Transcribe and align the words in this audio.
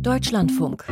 Deutschlandfunk. 0.00 0.84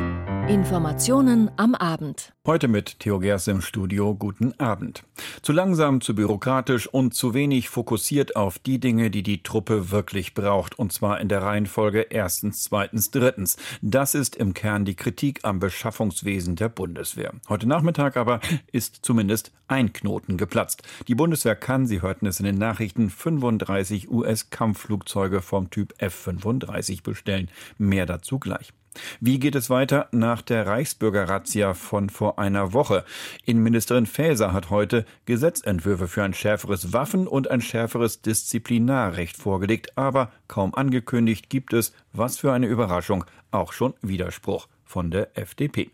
Informationen 0.49 1.51
am 1.57 1.75
Abend. 1.75 2.33
Heute 2.47 2.69
mit 2.69 2.99
Theo 3.01 3.19
Gers 3.21 3.47
im 3.47 3.61
Studio. 3.61 4.15
Guten 4.15 4.59
Abend. 4.59 5.05
Zu 5.43 5.53
langsam, 5.53 6.01
zu 6.01 6.15
bürokratisch 6.15 6.89
und 6.89 7.15
zu 7.15 7.33
wenig 7.33 7.69
fokussiert 7.69 8.37
auf 8.37 8.59
die 8.59 8.81
Dinge, 8.81 9.11
die 9.11 9.23
die 9.23 9.43
Truppe 9.43 9.91
wirklich 9.91 10.35
braucht. 10.35 10.79
Und 10.79 10.93
zwar 10.93 11.21
in 11.21 11.29
der 11.29 11.43
Reihenfolge 11.43 12.07
erstens, 12.11 12.65
zweitens, 12.65 13.11
drittens. 13.11 13.57
Das 13.81 14.15
ist 14.15 14.37
im 14.37 14.55
Kern 14.55 14.85
die 14.85 14.97
Kritik 14.97 15.41
am 15.43 15.59
Beschaffungswesen 15.59 16.57
der 16.57 16.69
Bundeswehr. 16.69 17.33
Heute 17.49 17.69
Nachmittag 17.69 18.17
aber 18.17 18.41
ist 18.73 19.01
zumindest 19.03 19.53
ein 19.69 19.93
Knoten 19.93 20.37
geplatzt. 20.37 20.83
Die 21.09 21.15
Bundeswehr 21.15 21.57
kann, 21.57 21.87
Sie 21.87 22.03
hörten 22.03 22.27
es 22.27 22.41
in 22.41 22.47
den 22.47 22.59
Nachrichten, 22.59 23.11
35 23.11 24.11
US-Kampfflugzeuge 24.11 25.41
vom 25.41 25.71
Typ 25.71 25.95
F-35 25.99 27.03
bestellen. 27.03 27.49
Mehr 27.79 28.07
dazu 28.07 28.39
gleich. 28.39 28.73
Wie 29.21 29.39
geht 29.39 29.55
es 29.55 29.71
weiter 29.71 30.09
nach 30.13 30.43
der 30.43 30.67
Reichsbürger-Razzia 30.67 31.75
von 31.75 32.11
vor 32.11 32.39
einer 32.39 32.73
Woche? 32.73 33.05
Innenministerin 33.45 34.07
Faeser 34.07 34.53
hat 34.53 34.71
heute 34.71 35.05
Gesetzentwürfe 35.25 36.09
für 36.09 36.23
ein 36.23 36.35
schärferes 36.35 36.93
Waffen- 36.93 37.27
und 37.27 37.51
ein 37.51 37.61
schärferes 37.61 38.23
Disziplinarrecht 38.23 39.37
vorgelegt, 39.37 39.97
aber 39.97 40.31
kaum 40.49 40.75
angekündigt 40.75 41.49
gibt 41.49 41.73
es, 41.73 41.93
was 42.13 42.39
für 42.39 42.53
eine 42.53 42.67
Überraschung, 42.67 43.25
auch 43.51 43.73
schon 43.73 43.95
Widerspruch 44.03 44.69
von 44.85 45.11
der 45.11 45.37
FDP. 45.39 45.91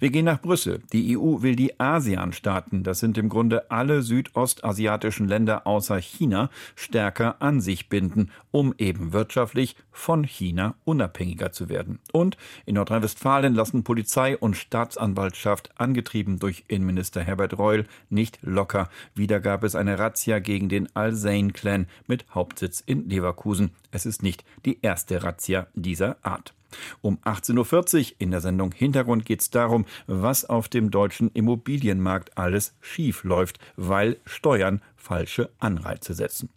Wir 0.00 0.10
gehen 0.10 0.24
nach 0.24 0.40
Brüssel. 0.40 0.82
Die 0.92 1.16
EU 1.16 1.42
will 1.42 1.56
die 1.56 1.78
ASEAN-Staaten, 1.78 2.82
das 2.82 3.00
sind 3.00 3.18
im 3.18 3.28
Grunde 3.28 3.70
alle 3.70 4.02
südostasiatischen 4.02 5.28
Länder 5.28 5.66
außer 5.66 5.98
China, 5.98 6.50
stärker 6.74 7.40
an 7.40 7.60
sich 7.60 7.88
binden, 7.88 8.30
um 8.50 8.74
eben 8.78 9.12
wirtschaftlich 9.12 9.76
von 9.90 10.24
China 10.24 10.74
unabhängiger 10.84 11.52
zu 11.52 11.68
werden. 11.68 11.98
Und 12.12 12.36
in 12.66 12.76
Nordrhein-Westfalen 12.76 13.54
lassen 13.54 13.84
Polizei 13.84 14.36
und 14.36 14.56
Staatsanwaltschaft, 14.56 15.70
angetrieben 15.78 16.38
durch 16.38 16.64
Innenminister 16.68 17.22
Herbert 17.22 17.58
Reul, 17.58 17.86
nicht 18.08 18.38
locker. 18.42 18.88
Wieder 19.14 19.40
gab 19.40 19.64
es 19.64 19.74
eine 19.74 19.98
Razzia 19.98 20.38
gegen 20.38 20.68
den 20.68 20.94
Al-Zain-Clan 20.94 21.86
mit 22.06 22.24
Hauptsitz 22.34 22.82
in 22.84 23.08
Leverkusen. 23.08 23.70
Es 23.90 24.06
ist 24.06 24.22
nicht 24.22 24.44
die 24.64 24.78
erste 24.82 25.22
Razzia 25.22 25.66
dieser 25.74 26.16
Art. 26.22 26.54
Um 27.00 27.18
18.40 27.18 27.98
Uhr 27.98 28.16
in 28.18 28.30
der 28.30 28.40
Sendung 28.40 28.72
Hintergrund 28.72 29.24
geht 29.24 29.40
es 29.40 29.50
darum, 29.50 29.86
was 30.06 30.44
auf 30.44 30.68
dem 30.68 30.90
deutschen 30.90 31.30
Immobilienmarkt 31.32 32.36
alles 32.36 32.74
schief 32.80 33.24
läuft, 33.24 33.58
weil 33.76 34.18
Steuern 34.26 34.82
falsche 34.96 35.50
Anreize 35.58 36.12
setzen. 36.14 36.50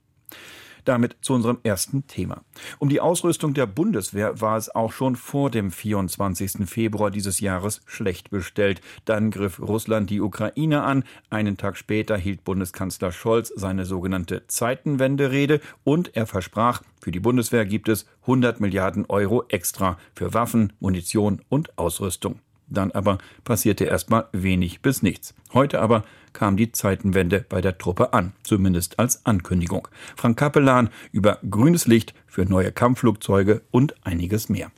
Damit 0.85 1.17
zu 1.21 1.33
unserem 1.33 1.59
ersten 1.63 2.07
Thema. 2.07 2.43
Um 2.79 2.89
die 2.89 3.01
Ausrüstung 3.01 3.53
der 3.53 3.65
Bundeswehr 3.65 4.41
war 4.41 4.57
es 4.57 4.73
auch 4.73 4.91
schon 4.91 5.15
vor 5.15 5.49
dem 5.49 5.71
24. 5.71 6.67
Februar 6.69 7.11
dieses 7.11 7.39
Jahres 7.39 7.81
schlecht 7.85 8.29
bestellt. 8.29 8.81
Dann 9.05 9.31
griff 9.31 9.59
Russland 9.59 10.09
die 10.09 10.21
Ukraine 10.21 10.83
an. 10.83 11.03
Einen 11.29 11.57
Tag 11.57 11.77
später 11.77 12.17
hielt 12.17 12.43
Bundeskanzler 12.43 13.11
Scholz 13.11 13.51
seine 13.55 13.85
sogenannte 13.85 14.47
Zeitenwende-Rede 14.47 15.61
und 15.83 16.15
er 16.15 16.27
versprach, 16.27 16.81
für 17.01 17.11
die 17.11 17.19
Bundeswehr 17.19 17.65
gibt 17.65 17.89
es 17.89 18.05
100 18.21 18.59
Milliarden 18.59 19.05
Euro 19.07 19.43
extra 19.49 19.97
für 20.13 20.33
Waffen, 20.33 20.73
Munition 20.79 21.41
und 21.49 21.77
Ausrüstung. 21.77 22.39
Dann 22.71 22.91
aber 22.91 23.17
passierte 23.43 23.85
erstmal 23.85 24.27
wenig 24.31 24.81
bis 24.81 25.01
nichts. 25.01 25.35
Heute 25.53 25.81
aber 25.81 26.03
kam 26.33 26.57
die 26.57 26.71
Zeitenwende 26.71 27.45
bei 27.47 27.61
der 27.61 27.77
Truppe 27.77 28.13
an, 28.13 28.33
zumindest 28.43 28.99
als 28.99 29.25
Ankündigung. 29.25 29.87
Frank 30.15 30.37
Kapellan 30.37 30.89
über 31.11 31.39
grünes 31.49 31.87
Licht 31.87 32.13
für 32.27 32.45
neue 32.45 32.71
Kampfflugzeuge 32.71 33.61
und 33.71 33.95
einiges 34.05 34.49
mehr. 34.49 34.71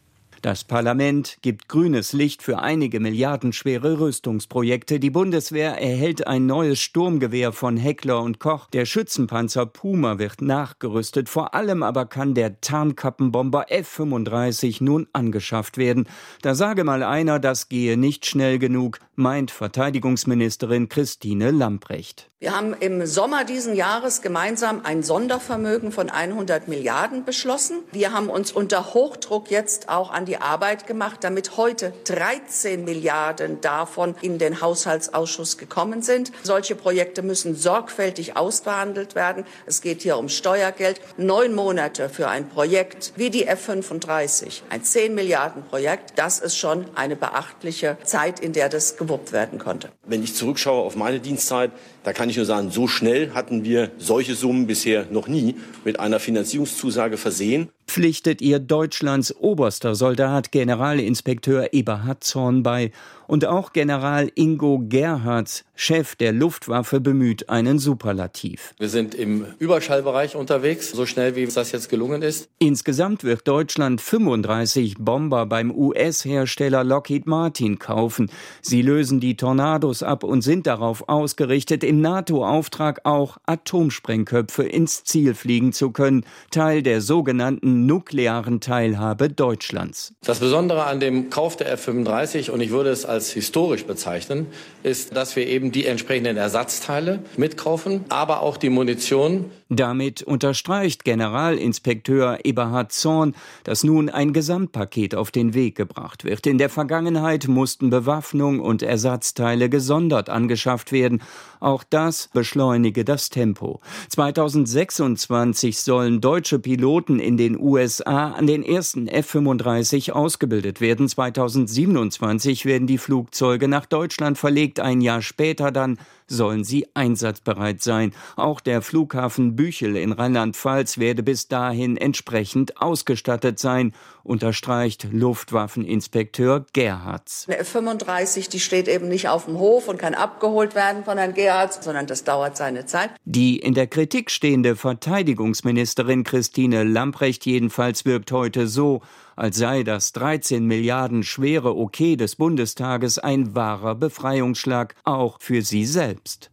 Das 0.44 0.66
Parlament 0.66 1.38
gibt 1.42 1.70
grünes 1.70 2.12
Licht 2.12 2.44
für 2.44 2.60
einige 2.60 3.00
milliardenschwere 3.00 4.02
Rüstungsprojekte. 4.02 5.00
Die 5.00 5.10
Bundeswehr 5.10 5.82
erhält 5.82 6.28
ein 6.28 6.48
neues 6.48 6.82
Sturmgewehr 6.82 7.54
von 7.54 7.78
Heckler 7.78 8.22
und 8.22 8.40
Koch. 8.40 8.68
Der 8.72 8.86
Schützenpanzer 8.86 9.66
Puma 9.66 10.20
wird 10.20 10.42
nachgerüstet. 10.42 11.30
Vor 11.30 11.54
allem 11.54 11.82
aber 11.82 12.08
kann 12.08 12.34
der 12.34 12.60
Tarnkappenbomber 12.60 13.72
F-35 13.72 14.84
nun 14.84 15.08
angeschafft 15.14 15.78
werden. 15.78 16.10
Da 16.42 16.56
sage 16.56 16.84
mal 16.84 17.04
einer, 17.04 17.40
das 17.40 17.70
gehe 17.70 17.96
nicht 17.96 18.26
schnell 18.26 18.60
genug, 18.60 19.00
meint 19.16 19.50
Verteidigungsministerin 19.50 20.90
Christine 20.90 21.52
Lamprecht. 21.52 22.33
Wir 22.44 22.54
haben 22.54 22.76
im 22.78 23.06
Sommer 23.06 23.46
diesen 23.46 23.74
Jahres 23.74 24.22
gemeinsam 24.22 24.82
ein 24.84 25.02
Sondervermögen 25.02 25.94
von 25.94 26.10
100 26.10 26.68
Milliarden 26.68 27.24
beschlossen. 27.24 27.78
Wir 27.94 28.12
haben 28.12 28.28
uns 28.28 28.52
unter 28.52 28.94
Hochdruck 28.94 29.50
jetzt 29.50 29.88
auch 29.88 30.12
an 30.12 30.26
die 30.26 30.36
Arbeit 30.36 30.86
gemacht, 30.86 31.20
damit 31.22 31.56
heute 31.56 31.94
13 32.04 32.84
Milliarden 32.84 33.62
davon 33.62 34.16
in 34.22 34.40
den 34.40 34.60
Haushaltsausschuss 34.60 35.58
gekommen 35.58 36.02
sind. 36.02 36.34
Solche 36.44 36.76
Projekte 36.76 37.22
müssen 37.22 37.56
sorgfältig 37.56 38.36
ausbehandelt 38.36 39.16
werden. 39.16 39.46
Es 39.66 39.80
geht 39.80 40.02
hier 40.02 40.18
um 40.18 40.28
Steuergeld. 40.28 41.00
Neun 41.16 41.56
Monate 41.56 42.10
für 42.10 42.28
ein 42.28 42.50
Projekt 42.50 43.14
wie 43.16 43.30
die 43.30 43.48
F-35, 43.48 44.64
ein 44.70 44.84
10 44.84 45.16
Milliarden 45.16 45.64
Projekt, 45.64 46.16
das 46.18 46.40
ist 46.40 46.58
schon 46.58 46.88
eine 46.96 47.16
beachtliche 47.16 47.96
Zeit, 48.04 48.42
in 48.42 48.52
der 48.52 48.68
das 48.68 48.98
gewuppt 48.98 49.32
werden 49.32 49.60
konnte. 49.60 49.94
Wenn 50.06 50.22
ich 50.22 50.36
zurückschaue 50.36 50.84
auf 50.84 50.98
meine 50.98 51.22
Dienstzeit, 51.22 51.72
da 52.04 52.12
kann 52.12 52.30
ich 52.30 52.33
nur 52.38 52.46
sagen, 52.46 52.72
so 52.72 52.88
schnell 52.88 53.32
hatten 53.32 53.64
wir 53.64 53.92
solche 53.98 54.36
Summen 54.36 54.68
bisher 54.68 55.06
noch 55.12 55.28
nie 55.28 55.56
mit 55.84 56.00
einer 56.00 56.20
Finanzierungszusage 56.20 57.18
versehen. 57.18 57.70
Pflichtet 57.88 58.42
ihr 58.42 58.60
Deutschlands 58.60 59.36
oberster 59.36 59.96
Soldat 59.96 60.52
Generalinspekteur 60.52 61.74
Eberhard 61.74 62.24
Zorn 62.24 62.64
bei 62.64 62.92
und 63.34 63.48
auch 63.48 63.74
General 63.74 64.30
Ingo 64.36 64.80
Gerhards, 64.88 65.66
Chef 65.74 66.16
der 66.16 66.34
Luftwaffe, 66.34 67.00
bemüht 67.00 67.50
einen 67.50 67.80
Superlativ. 67.80 68.76
Wir 68.78 68.90
sind 68.90 69.16
im 69.16 69.48
Überschallbereich 69.58 70.36
unterwegs, 70.36 70.92
so 70.92 71.08
schnell 71.08 71.36
wie 71.36 71.48
das 71.48 71.72
jetzt 71.72 71.90
gelungen 71.90 72.22
ist. 72.22 72.48
Insgesamt 72.60 73.24
wird 73.24 73.48
Deutschland 73.48 74.02
35 74.02 74.98
Bomber 75.00 75.48
beim 75.48 75.72
US-Hersteller 75.72 76.84
Lockheed 76.84 77.26
Martin 77.26 77.80
kaufen. 77.80 78.30
Sie 78.62 78.84
lösen 78.84 79.20
die 79.20 79.36
Tornados 79.36 80.04
ab 80.04 80.24
und 80.24 80.44
sind 80.44 80.68
darauf 80.68 81.10
ausgerichtet, 81.10 81.84
im 81.84 82.02
NATO-Auftrag 82.02 83.02
auch 83.04 83.38
Atomsprengköpfe 83.48 84.62
ins 84.62 85.06
Ziel 85.06 85.34
fliegen 85.34 85.74
zu 85.74 85.90
können, 85.90 86.24
Teil 86.52 86.84
der 86.84 87.02
sogenannten 87.02 87.88
nuklearen 87.88 88.62
Teilhabe 88.62 89.30
Deutschlands. 89.30 90.14
Das 90.24 90.38
Besondere 90.38 90.84
an 90.84 91.00
dem 91.00 91.32
Kauf 91.32 91.58
der 91.58 91.72
F-35, 91.72 92.52
und 92.52 92.62
ich 92.62 92.70
würde 92.70 92.92
es 92.92 93.06
als 93.06 93.23
historisch 93.32 93.86
bezeichnen, 93.86 94.48
ist, 94.84 95.16
dass 95.16 95.36
wir 95.36 95.48
eben 95.48 95.72
die 95.72 95.86
entsprechenden 95.86 96.38
Ersatzteile 96.38 97.20
mitkaufen, 97.38 98.06
aber 98.10 98.42
auch 98.42 98.58
die 98.58 98.70
Munition. 98.70 99.52
Damit 99.70 100.22
unterstreicht 100.22 101.04
Generalinspekteur 101.06 102.40
Eberhard 102.44 102.92
Zorn, 102.92 103.36
dass 103.64 103.84
nun 103.84 104.10
ein 104.10 104.34
Gesamtpaket 104.34 105.16
auf 105.16 105.32
den 105.32 105.54
Weg 105.54 105.76
gebracht 105.76 106.24
wird. 106.24 106.46
In 106.48 106.58
der 106.58 106.70
Vergangenheit 106.70 107.48
mussten 107.48 107.90
Bewaffnung 107.90 108.60
und 108.60 108.82
Ersatzteile 108.82 109.70
gesondert 109.70 110.30
angeschafft 110.30 110.92
werden. 110.92 111.22
Auch 111.60 111.84
das 111.90 112.30
beschleunige 112.34 113.06
das 113.06 113.30
Tempo. 113.30 113.80
2026 114.10 115.80
sollen 115.80 116.20
deutsche 116.20 116.60
Piloten 116.60 117.20
in 117.20 117.38
den 117.38 117.60
USA 117.60 118.32
an 118.32 118.48
den 118.48 118.64
ersten 118.64 119.08
F-35 119.08 120.12
ausgebildet 120.12 120.82
werden. 120.82 121.08
2027 121.08 122.66
werden 122.66 122.88
die 122.88 122.98
Flugzeuge 122.98 123.68
nach 123.68 123.86
Deutschland 123.86 124.38
verlegt. 124.38 124.80
Ein 124.80 125.02
Jahr 125.02 125.22
später 125.22 125.72
dann 125.72 125.98
sollen 126.28 126.64
sie 126.64 126.88
einsatzbereit 126.94 127.82
sein. 127.82 128.12
Auch 128.36 128.60
der 128.60 128.82
Flughafen 128.82 129.53
Büchel 129.56 129.96
in 129.96 130.12
Rheinland-Pfalz 130.12 130.98
werde 130.98 131.24
bis 131.24 131.48
dahin 131.48 131.98
entsprechend 131.98 132.82
ausgestattet 132.82 133.60
sein, 133.60 133.94
unterstreicht 134.24 135.08
Luftwaffeninspekteur 135.12 136.66
Gerhards. 136.74 137.46
Eine 137.48 137.60
F-35, 137.60 138.50
die 138.50 138.60
steht 138.60 138.88
eben 138.88 139.10
nicht 139.10 139.28
auf 139.30 139.46
dem 139.46 139.60
Hof 139.60 139.88
und 139.88 139.98
kann 139.98 140.14
abgeholt 140.14 140.76
werden 140.76 141.04
von 141.04 141.18
Herrn 141.18 141.34
Gerhards, 141.34 141.84
sondern 141.84 142.08
das 142.08 142.24
dauert 142.24 142.56
seine 142.56 142.86
Zeit. 142.86 143.12
Die 143.26 143.60
in 143.60 143.74
der 143.74 143.88
Kritik 143.88 144.32
stehende 144.32 144.76
Verteidigungsministerin 144.76 146.24
Christine 146.24 146.84
Lamprecht 146.84 147.46
jedenfalls 147.46 148.06
wirkt 148.06 148.32
heute 148.32 148.68
so, 148.68 149.02
als 149.36 149.58
sei 149.58 149.84
das 149.84 150.14
13 150.14 150.66
Milliarden 150.66 151.24
schwere 151.24 151.76
Okay 151.76 152.16
des 152.16 152.36
Bundestages 152.36 153.20
ein 153.20 153.56
wahrer 153.56 153.96
Befreiungsschlag, 153.96 154.96
auch 155.04 155.38
für 155.40 155.62
sie 155.62 155.86
selbst. 155.86 156.53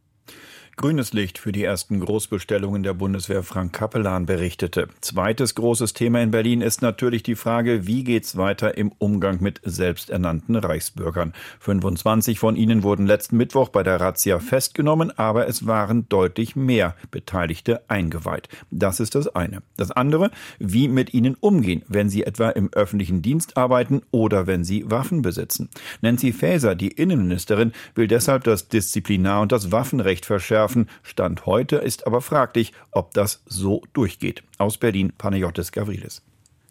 Grünes 0.81 1.13
Licht 1.13 1.37
für 1.37 1.53
die 1.53 1.63
ersten 1.63 2.01
Großbestellungen 2.01 2.83
der 2.83 2.95
Bundeswehr 2.95 3.43
Frank 3.43 3.75
Kappelan 3.75 4.25
berichtete. 4.25 4.89
Zweites 5.03 5.55
großes 5.55 5.93
Thema 5.93 6.23
in 6.23 6.31
Berlin 6.31 6.63
ist 6.63 6.81
natürlich 6.81 7.23
die 7.23 7.35
Frage, 7.35 7.87
wie 7.87 8.03
geht's 8.03 8.39
weiter 8.39 8.79
im 8.79 8.91
Umgang 8.97 9.43
mit 9.43 9.61
selbsternannten 9.63 10.57
Reichsbürgern. 10.57 11.35
25 11.59 12.39
von 12.39 12.57
ihnen 12.57 12.83
wurden 12.83 13.07
letzten 13.07 13.37
Mittwoch 13.37 13.69
bei 13.69 13.83
der 13.83 14.01
Razzia 14.01 14.39
festgenommen, 14.39 15.13
aber 15.19 15.47
es 15.47 15.67
waren 15.67 16.09
deutlich 16.09 16.57
mehr 16.57 16.97
Beteiligte 17.11 17.83
eingeweiht. 17.89 18.49
Das 18.71 19.01
ist 19.01 19.15
das 19.15 19.29
eine. 19.29 19.63
Das 19.77 19.91
andere, 19.91 20.31
wie 20.59 20.89
mit 20.89 21.13
ihnen 21.13 21.35
umgehen, 21.35 21.83
wenn 21.89 22.09
sie 22.09 22.25
etwa 22.25 22.49
im 22.49 22.73
öffentlichen 22.73 23.21
Dienst 23.21 23.59
arbeiten 23.59 24.01
oder 24.13 24.47
wenn 24.47 24.65
sie 24.65 24.91
Waffen 24.91 25.21
besitzen. 25.21 25.69
Nancy 26.01 26.33
Faeser, 26.33 26.75
die 26.75 26.89
Innenministerin, 26.89 27.73
will 27.95 28.09
deshalb 28.09 28.45
das 28.45 28.71
Disziplinar- 28.71 29.43
und 29.43 29.53
das 29.53 29.71
Waffenrecht 29.73 30.25
verschärfen 30.25 30.70
verschärfen. 30.71 30.89
Stand 31.03 31.47
heute 31.47 31.77
ist 31.77 32.07
aber 32.07 32.21
fraglich, 32.21 32.73
ob 32.91 33.13
das 33.15 33.43
so 33.47 33.83
durchgeht. 33.93 34.43
Aus 34.59 34.79
Berlin 34.79 35.13
Panayotis 35.17 35.73
Gavrilis. 35.73 36.23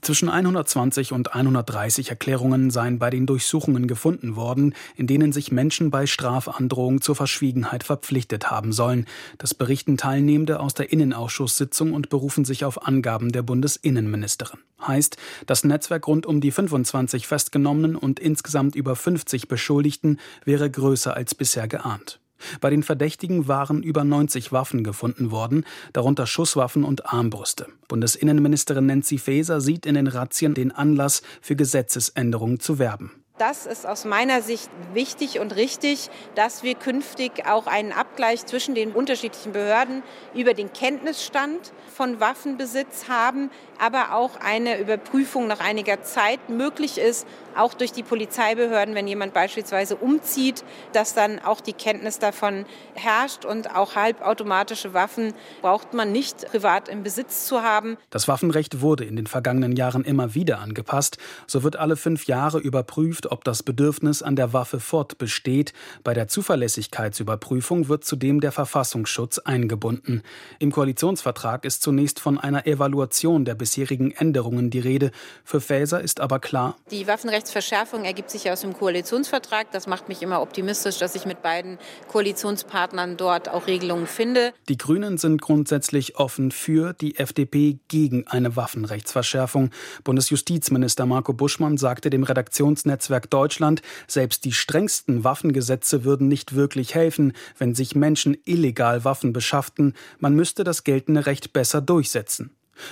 Zwischen 0.02 0.30
120 0.30 1.12
und 1.12 1.36
130 1.36 2.10
Erklärungen 2.10 2.72
seien 2.72 3.00
bei 3.00 3.10
den 3.10 3.26
Durchsuchungen 3.26 3.86
gefunden 3.86 4.38
worden, 4.38 4.74
in 4.96 5.08
denen 5.08 5.34
sich 5.34 5.52
Menschen 5.52 5.92
bei 5.92 6.08
Strafandrohung 6.08 7.02
zur 7.02 7.18
Verschwiegenheit 7.18 7.84
verpflichtet 7.84 8.50
haben 8.50 8.72
sollen. 8.72 9.08
Das 9.40 9.54
berichten 9.54 9.98
Teilnehmende 9.98 10.62
aus 10.62 10.74
der 10.74 10.94
Innenausschusssitzung 10.94 11.92
und 11.92 12.08
berufen 12.08 12.46
sich 12.46 12.64
auf 12.64 12.88
Angaben 12.88 13.34
der 13.34 13.42
Bundesinnenministerin. 13.42 14.60
Heißt, 14.88 15.18
das 15.46 15.66
Netzwerk 15.66 16.08
rund 16.08 16.26
um 16.26 16.40
die 16.40 16.52
25 16.52 17.28
Festgenommenen 17.28 17.98
und 17.98 18.22
insgesamt 18.22 18.76
über 18.76 18.96
50 18.96 19.50
Beschuldigten 19.50 20.18
wäre 20.46 20.72
größer 20.72 21.14
als 21.14 21.36
bisher 21.36 21.68
geahnt. 21.68 22.19
Bei 22.62 22.70
den 22.70 22.84
Verdächtigen 22.84 23.48
waren 23.48 23.84
über 23.84 24.04
90 24.04 24.52
Waffen 24.52 24.84
gefunden 24.84 25.32
worden, 25.32 25.66
darunter 25.94 26.28
Schusswaffen 26.28 26.84
und 26.84 27.06
Armbrüste. 27.06 27.68
Bundesinnenministerin 27.88 28.86
Nancy 28.86 29.18
Faeser 29.18 29.62
sieht 29.62 29.86
in 29.86 29.96
den 29.96 30.08
Razzien 30.08 30.54
den 30.54 30.72
Anlass, 30.72 31.22
für 31.42 31.56
Gesetzesänderungen 31.56 32.60
zu 32.60 32.80
werben. 32.80 33.12
Das 33.40 33.66
ist 33.66 33.88
aus 33.88 34.04
meiner 34.04 34.42
Sicht 34.42 34.70
wichtig 34.94 35.40
und 35.40 35.56
richtig, 35.56 36.10
dass 36.36 36.62
wir 36.62 36.76
künftig 36.76 37.48
auch 37.48 37.68
einen 37.68 37.94
Abgleich 37.94 38.46
zwischen 38.46 38.76
den 38.76 38.92
unterschiedlichen 38.92 39.54
Behörden 39.54 40.04
über 40.36 40.54
den 40.54 40.74
Kenntnisstand 40.74 41.72
von 41.96 42.20
Waffenbesitz 42.20 43.08
haben, 43.08 43.50
aber 43.80 44.14
auch 44.14 44.32
eine 44.42 44.78
Überprüfung 44.78 45.48
nach 45.48 45.62
einiger 45.62 46.02
Zeit 46.04 46.50
möglich 46.50 46.98
ist, 46.98 47.26
auch 47.56 47.74
durch 47.74 47.92
die 47.92 48.04
Polizeibehörden, 48.04 48.94
wenn 48.94 49.08
jemand 49.08 49.34
beispielsweise 49.34 49.96
umzieht, 49.96 50.64
dass 50.92 51.14
dann 51.14 51.40
auch 51.40 51.62
die 51.62 51.74
Kenntnis 51.74 52.20
davon 52.20 52.66
herrscht 52.94 53.46
und 53.46 53.76
auch 53.76 53.96
halbautomatische 53.96 54.94
Waffen 54.94 55.34
braucht 55.62 55.94
man 55.94 56.12
nicht 56.12 56.46
privat 56.52 56.90
im 56.90 57.04
Besitz 57.04 57.46
zu 57.46 57.64
haben. 57.64 57.98
Das 58.10 58.28
Waffenrecht 58.28 58.82
wurde 58.82 59.06
in 59.06 59.16
den 59.16 59.28
vergangenen 59.28 59.76
Jahren 59.76 60.04
immer 60.04 60.36
wieder 60.36 60.60
angepasst. 60.60 61.18
So 61.48 61.64
wird 61.64 61.78
alle 61.78 61.96
fünf 61.96 62.26
Jahre 62.26 62.60
überprüft, 62.60 63.29
ob 63.32 63.44
das 63.44 63.64
Bedürfnis 63.64 64.22
an 64.22 64.36
der 64.36 64.54
Waffe 64.54 64.80
fortbesteht. 64.80 65.74
Bei 66.04 66.14
der 66.14 66.28
Zuverlässigkeitsüberprüfung 66.28 67.88
wird 67.88 68.06
zudem 68.06 68.40
der 68.42 68.52
Verfassungsschutz 68.52 69.40
eingebunden. 69.40 70.24
Im 70.60 70.72
Koalitionsvertrag 70.72 71.66
ist 71.66 71.82
zunächst 71.82 72.20
von 72.20 72.38
einer 72.38 72.66
Evaluation 72.66 73.46
der 73.46 73.56
bisherigen 73.56 74.12
Änderungen 74.12 74.70
die 74.70 74.80
Rede. 74.80 75.12
Für 75.44 75.62
Faeser 75.62 76.02
ist 76.02 76.20
aber 76.20 76.40
klar, 76.40 76.76
die 76.92 77.08
Waffenrechtsverschärfung 77.08 78.06
ergibt 78.06 78.32
sich 78.32 78.50
aus 78.50 78.62
dem 78.62 78.74
Koalitionsvertrag. 78.74 79.72
Das 79.72 79.88
macht 79.88 80.10
mich 80.10 80.22
immer 80.22 80.42
optimistisch, 80.42 80.98
dass 80.98 81.16
ich 81.16 81.26
mit 81.26 81.42
beiden 81.42 81.78
Koalitionspartnern 82.08 83.18
dort 83.18 83.50
auch 83.50 83.68
Regelungen 83.68 84.08
finde. 84.08 84.54
Die 84.68 84.78
Grünen 84.78 85.18
sind 85.18 85.42
grundsätzlich 85.42 86.18
offen 86.18 86.52
für, 86.52 86.94
die 86.94 87.18
FDP 87.18 87.80
gegen 87.88 88.28
eine 88.28 88.56
Waffenrechtsverschärfung. 88.56 89.72
Bundesjustizminister 90.04 91.06
Marco 91.06 91.34
Buschmann 91.34 91.78
sagte 91.78 92.10
dem 92.10 92.24
Redaktionsnetzwerk 92.24 93.19
Deutschland, 93.28 93.82
selbst 94.08 94.46
die 94.46 94.52
strengsten 94.52 95.24
Waffengesetze 95.24 96.04
würden 96.04 96.28
nicht 96.28 96.56
wirklich 96.56 96.96
helfen, 96.96 97.34
wenn 97.58 97.76
sich 97.76 97.96
Menschen 97.96 98.38
illegal 98.46 99.04
Waffen 99.04 99.34
beschafften. 99.34 99.94
Man 100.20 100.36
müsste 100.36 100.64
das 100.64 100.84
geltende 100.84 101.26
Recht 101.26 101.54
besser 101.54 101.82
durchsetzen. 101.82 102.52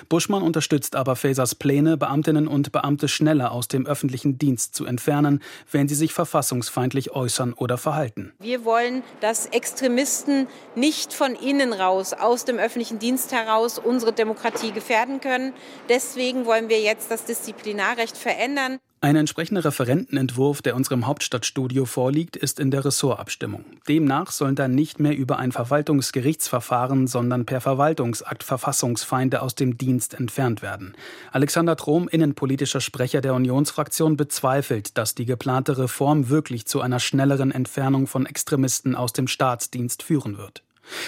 Buschmann 0.10 0.44
unterstützt 0.44 0.96
aber 0.96 1.16
Fasers 1.16 1.56
Pläne, 1.56 1.98
Beamtinnen 1.98 2.48
und 2.48 2.72
Beamte 2.72 3.08
schneller 3.08 3.52
aus 3.52 3.68
dem 3.68 3.86
öffentlichen 3.86 4.38
Dienst 4.38 4.76
zu 4.76 4.86
entfernen, 4.86 5.42
wenn 5.72 5.88
sie 5.88 5.96
sich 5.96 6.14
verfassungsfeindlich 6.14 7.12
äußern 7.12 7.54
oder 7.54 7.78
verhalten. 7.78 8.34
Wir 8.40 8.66
wollen, 8.66 9.04
dass 9.22 9.46
Extremisten 9.48 10.48
nicht 10.76 11.14
von 11.14 11.36
innen 11.36 11.74
raus, 11.74 12.14
aus 12.14 12.46
dem 12.46 12.58
öffentlichen 12.58 13.00
Dienst 13.00 13.32
heraus 13.32 13.80
unsere 13.80 14.14
Demokratie 14.14 14.72
gefährden 14.72 15.22
können. 15.22 15.54
Deswegen 15.90 16.46
wollen 16.46 16.70
wir 16.70 16.82
jetzt 16.82 17.12
das 17.12 17.26
Disziplinarrecht 17.26 18.18
verändern. 18.18 18.80
Ein 19.00 19.16
entsprechender 19.16 19.64
Referentenentwurf, 19.64 20.64
der 20.64 20.76
unserem 20.76 21.06
Hauptstadtstudio 21.06 21.86
vorliegt, 21.86 22.36
ist 22.36 22.60
in 22.60 22.72
der 22.72 22.84
Ressortabstimmung. 22.84 23.64
Demnach 23.88 24.32
sollen 24.32 24.56
dann 24.56 24.74
nicht 24.74 25.00
mehr 25.00 25.16
über 25.16 25.38
ein 25.38 25.52
Verwaltungsgerichtsverfahren, 25.52 27.06
sondern 27.06 27.46
per 27.46 27.62
Verwaltungsakt 27.62 28.42
Verfassungsfeinde 28.42 29.44
aus 29.44 29.54
dem 29.54 29.78
Dienst 29.78 30.16
entfernt 30.16 30.64
werden. 30.64 30.96
Alexander 31.32 31.76
Trom, 31.76 32.08
innenpolitischer 32.08 32.82
Sprecher 32.82 33.22
der 33.22 33.36
Unionsfraktion, 33.36 34.18
bezweifelt, 34.18 34.98
dass 34.98 35.14
die 35.14 35.26
geplante 35.26 35.78
Reform 35.78 36.30
wirklich 36.30 36.66
zu 36.66 36.82
einer 36.82 37.00
schnelleren 37.00 37.52
Entfernung 37.52 38.08
von 38.08 38.26
Extremisten 38.26 38.96
aus 38.96 39.14
dem 39.14 39.28
Staatsdienst 39.28 40.02
führen 40.02 40.40
wird. 40.40 40.64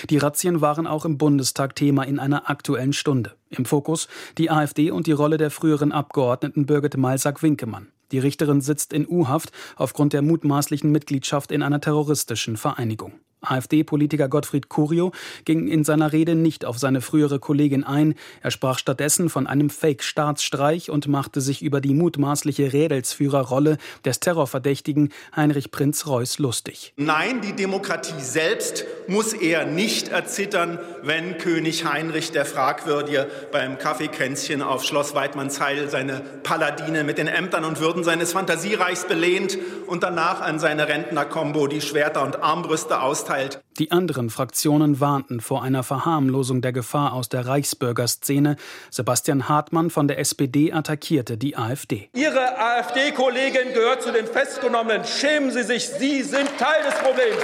Die 0.09 0.17
Razzien 0.17 0.61
waren 0.61 0.87
auch 0.87 1.05
im 1.05 1.17
Bundestag 1.17 1.75
Thema 1.75 2.03
in 2.03 2.19
einer 2.19 2.49
aktuellen 2.49 2.93
Stunde. 2.93 3.35
Im 3.49 3.65
Fokus 3.65 4.07
die 4.37 4.51
AfD 4.51 4.91
und 4.91 5.07
die 5.07 5.11
Rolle 5.11 5.37
der 5.37 5.51
früheren 5.51 5.91
Abgeordneten 5.91 6.65
Birgit 6.65 6.97
Malsack-Winkemann. 6.97 7.87
Die 8.11 8.19
Richterin 8.19 8.61
sitzt 8.61 8.93
in 8.93 9.07
U-Haft 9.07 9.51
aufgrund 9.75 10.13
der 10.13 10.21
mutmaßlichen 10.21 10.91
Mitgliedschaft 10.91 11.51
in 11.51 11.61
einer 11.61 11.79
terroristischen 11.79 12.57
Vereinigung. 12.57 13.13
AfD-Politiker 13.41 14.27
Gottfried 14.27 14.69
Curio 14.69 15.12
ging 15.45 15.68
in 15.68 15.83
seiner 15.83 16.12
Rede 16.12 16.36
nicht 16.36 16.65
auf 16.65 16.77
seine 16.77 17.01
frühere 17.01 17.39
Kollegin 17.39 17.83
ein. 17.83 18.15
Er 18.41 18.51
sprach 18.51 18.77
stattdessen 18.77 19.30
von 19.30 19.47
einem 19.47 19.69
Fake-Staatsstreich 19.69 20.89
und 20.89 21.07
machte 21.07 21.41
sich 21.41 21.62
über 21.62 21.81
die 21.81 21.94
mutmaßliche 21.94 22.74
Rädelsführerrolle 22.74 23.77
des 24.03 24.19
Terrorverdächtigen 24.19 25.13
Heinrich 25.36 25.71
Prinz 25.71 26.06
Reuß 26.06 26.39
lustig. 26.39 26.94
Nein, 26.97 27.41
die 27.41 27.53
Demokratie 27.53 28.19
selbst 28.19 28.86
muss 29.07 29.33
eher 29.33 29.65
nicht 29.65 30.09
erzittern, 30.09 30.80
wenn 31.01 31.38
König 31.38 31.86
Heinrich 31.86 32.31
der 32.31 32.45
Fragwürdige 32.45 33.27
beim 33.51 33.77
Kaffeekränzchen 33.77 34.62
auf 34.62 34.83
Schloss 34.83 35.15
Weidmannsheil 35.15 35.89
seine 35.89 36.21
Paladine 36.44 37.03
mit 37.03 37.18
den 37.18 37.27
Ämtern 37.27 37.63
und 37.63 37.80
Würden 37.80 38.03
seines 38.03 38.33
Fantasiereichs 38.33 39.07
belehnt 39.07 39.57
und 39.88 40.03
danach 40.03 40.41
an 40.41 40.59
seine 40.59 40.88
Rentnerkombo 40.88 41.68
die 41.68 41.81
Schwerter 41.81 42.24
und 42.24 42.44
Armbrüste 42.44 43.01
austeilt 43.01 43.28
austeilt. 43.29 43.61
Die 43.77 43.91
anderen 43.91 44.29
Fraktionen 44.29 44.99
warnten 44.99 45.39
vor 45.39 45.63
einer 45.63 45.83
Verharmlosung 45.83 46.61
der 46.61 46.73
Gefahr 46.73 47.13
aus 47.13 47.29
der 47.29 47.47
Reichsbürgerszene. 47.47 48.57
Sebastian 48.89 49.47
Hartmann 49.47 49.89
von 49.89 50.07
der 50.07 50.19
SPD 50.19 50.73
attackierte 50.73 51.37
die 51.37 51.55
AfD. 51.55 52.09
Ihre 52.13 52.59
AfD-Kollegin 52.59 53.73
gehört 53.73 54.01
zu 54.01 54.11
den 54.11 54.27
Festgenommenen. 54.27 55.05
Schämen 55.05 55.51
Sie 55.51 55.63
sich, 55.63 55.88
Sie 55.88 56.21
sind 56.24 56.50
Teil 56.57 56.83
des 56.83 56.95
Problems. 56.95 57.38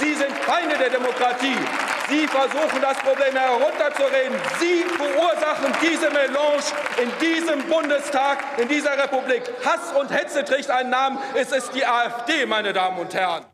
Sie 0.00 0.14
sind 0.14 0.32
Feinde 0.46 0.76
der 0.78 0.90
Demokratie. 0.90 1.58
Sie 2.08 2.26
versuchen, 2.26 2.80
das 2.80 2.98
Problem 2.98 3.34
herunterzureden. 3.34 4.36
Sie 4.58 4.82
verursachen 4.96 5.72
diese 5.80 6.10
Melange 6.10 6.62
in 7.00 7.10
diesem 7.20 7.62
Bundestag, 7.68 8.38
in 8.58 8.68
dieser 8.68 8.98
Republik. 8.98 9.42
Hass 9.64 9.92
und 9.98 10.10
Hetze 10.10 10.44
trägt 10.44 10.70
einen 10.70 10.90
Namen. 10.90 11.18
Es 11.34 11.52
ist 11.52 11.70
die 11.74 11.86
AfD, 11.86 12.44
meine 12.46 12.72
Damen 12.72 12.98
und 12.98 13.14
Herren. 13.14 13.51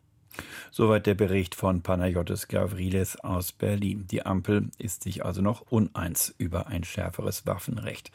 Soweit 0.70 1.06
der 1.06 1.14
Bericht 1.14 1.54
von 1.54 1.82
Panayotis 1.82 2.48
Gavrilis 2.48 3.16
aus 3.16 3.52
Berlin. 3.52 4.06
Die 4.10 4.24
Ampel 4.24 4.70
ist 4.78 5.02
sich 5.02 5.24
also 5.24 5.42
noch 5.42 5.62
uneins 5.70 6.34
über 6.38 6.66
ein 6.66 6.84
schärferes 6.84 7.46
Waffenrecht. 7.46 8.10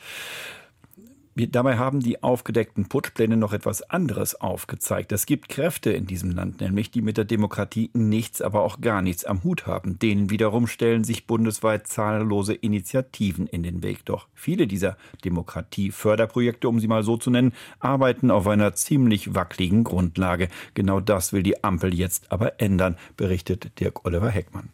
Dabei 1.36 1.78
haben 1.78 2.00
die 2.00 2.22
aufgedeckten 2.22 2.88
Putschpläne 2.88 3.38
noch 3.38 3.54
etwas 3.54 3.82
anderes 3.90 4.40
aufgezeigt. 4.40 5.12
Es 5.12 5.26
gibt 5.26 5.50
Kräfte 5.50 5.92
in 5.92 6.06
diesem 6.06 6.30
Land, 6.30 6.62
nämlich 6.62 6.92
die 6.92 7.02
mit 7.02 7.18
der 7.18 7.26
Demokratie 7.26 7.90
nichts, 7.94 8.40
aber 8.40 8.62
auch 8.62 8.82
gar 8.82 9.02
nichts 9.02 9.26
am 9.26 9.44
Hut 9.44 9.66
haben. 9.66 9.98
Denen 9.98 10.30
wiederum 10.30 10.68
stellen 10.68 11.04
sich 11.04 11.26
bundesweit 11.26 11.88
zahllose 11.88 12.54
Initiativen 12.54 13.48
in 13.48 13.64
den 13.64 13.82
Weg. 13.82 14.06
Doch 14.06 14.28
viele 14.36 14.68
dieser 14.68 14.96
Demokratieförderprojekte, 15.26 16.70
um 16.70 16.80
sie 16.80 16.88
mal 16.88 17.04
so 17.04 17.18
zu 17.18 17.32
nennen, 17.32 17.54
arbeiten 17.80 18.30
auf 18.30 18.48
einer 18.48 18.76
ziemlich 18.76 19.34
wackeligen 19.34 19.84
Grundlage. 19.84 20.50
Genau 20.76 21.00
das 21.00 21.34
will 21.34 21.42
die 21.42 21.64
Ampel 21.64 21.96
jetzt 21.96 22.32
aber 22.32 22.62
ändern, 22.62 22.96
berichtet 23.18 23.80
Dirk 23.80 24.06
Oliver 24.06 24.30
Heckmann. 24.30 24.70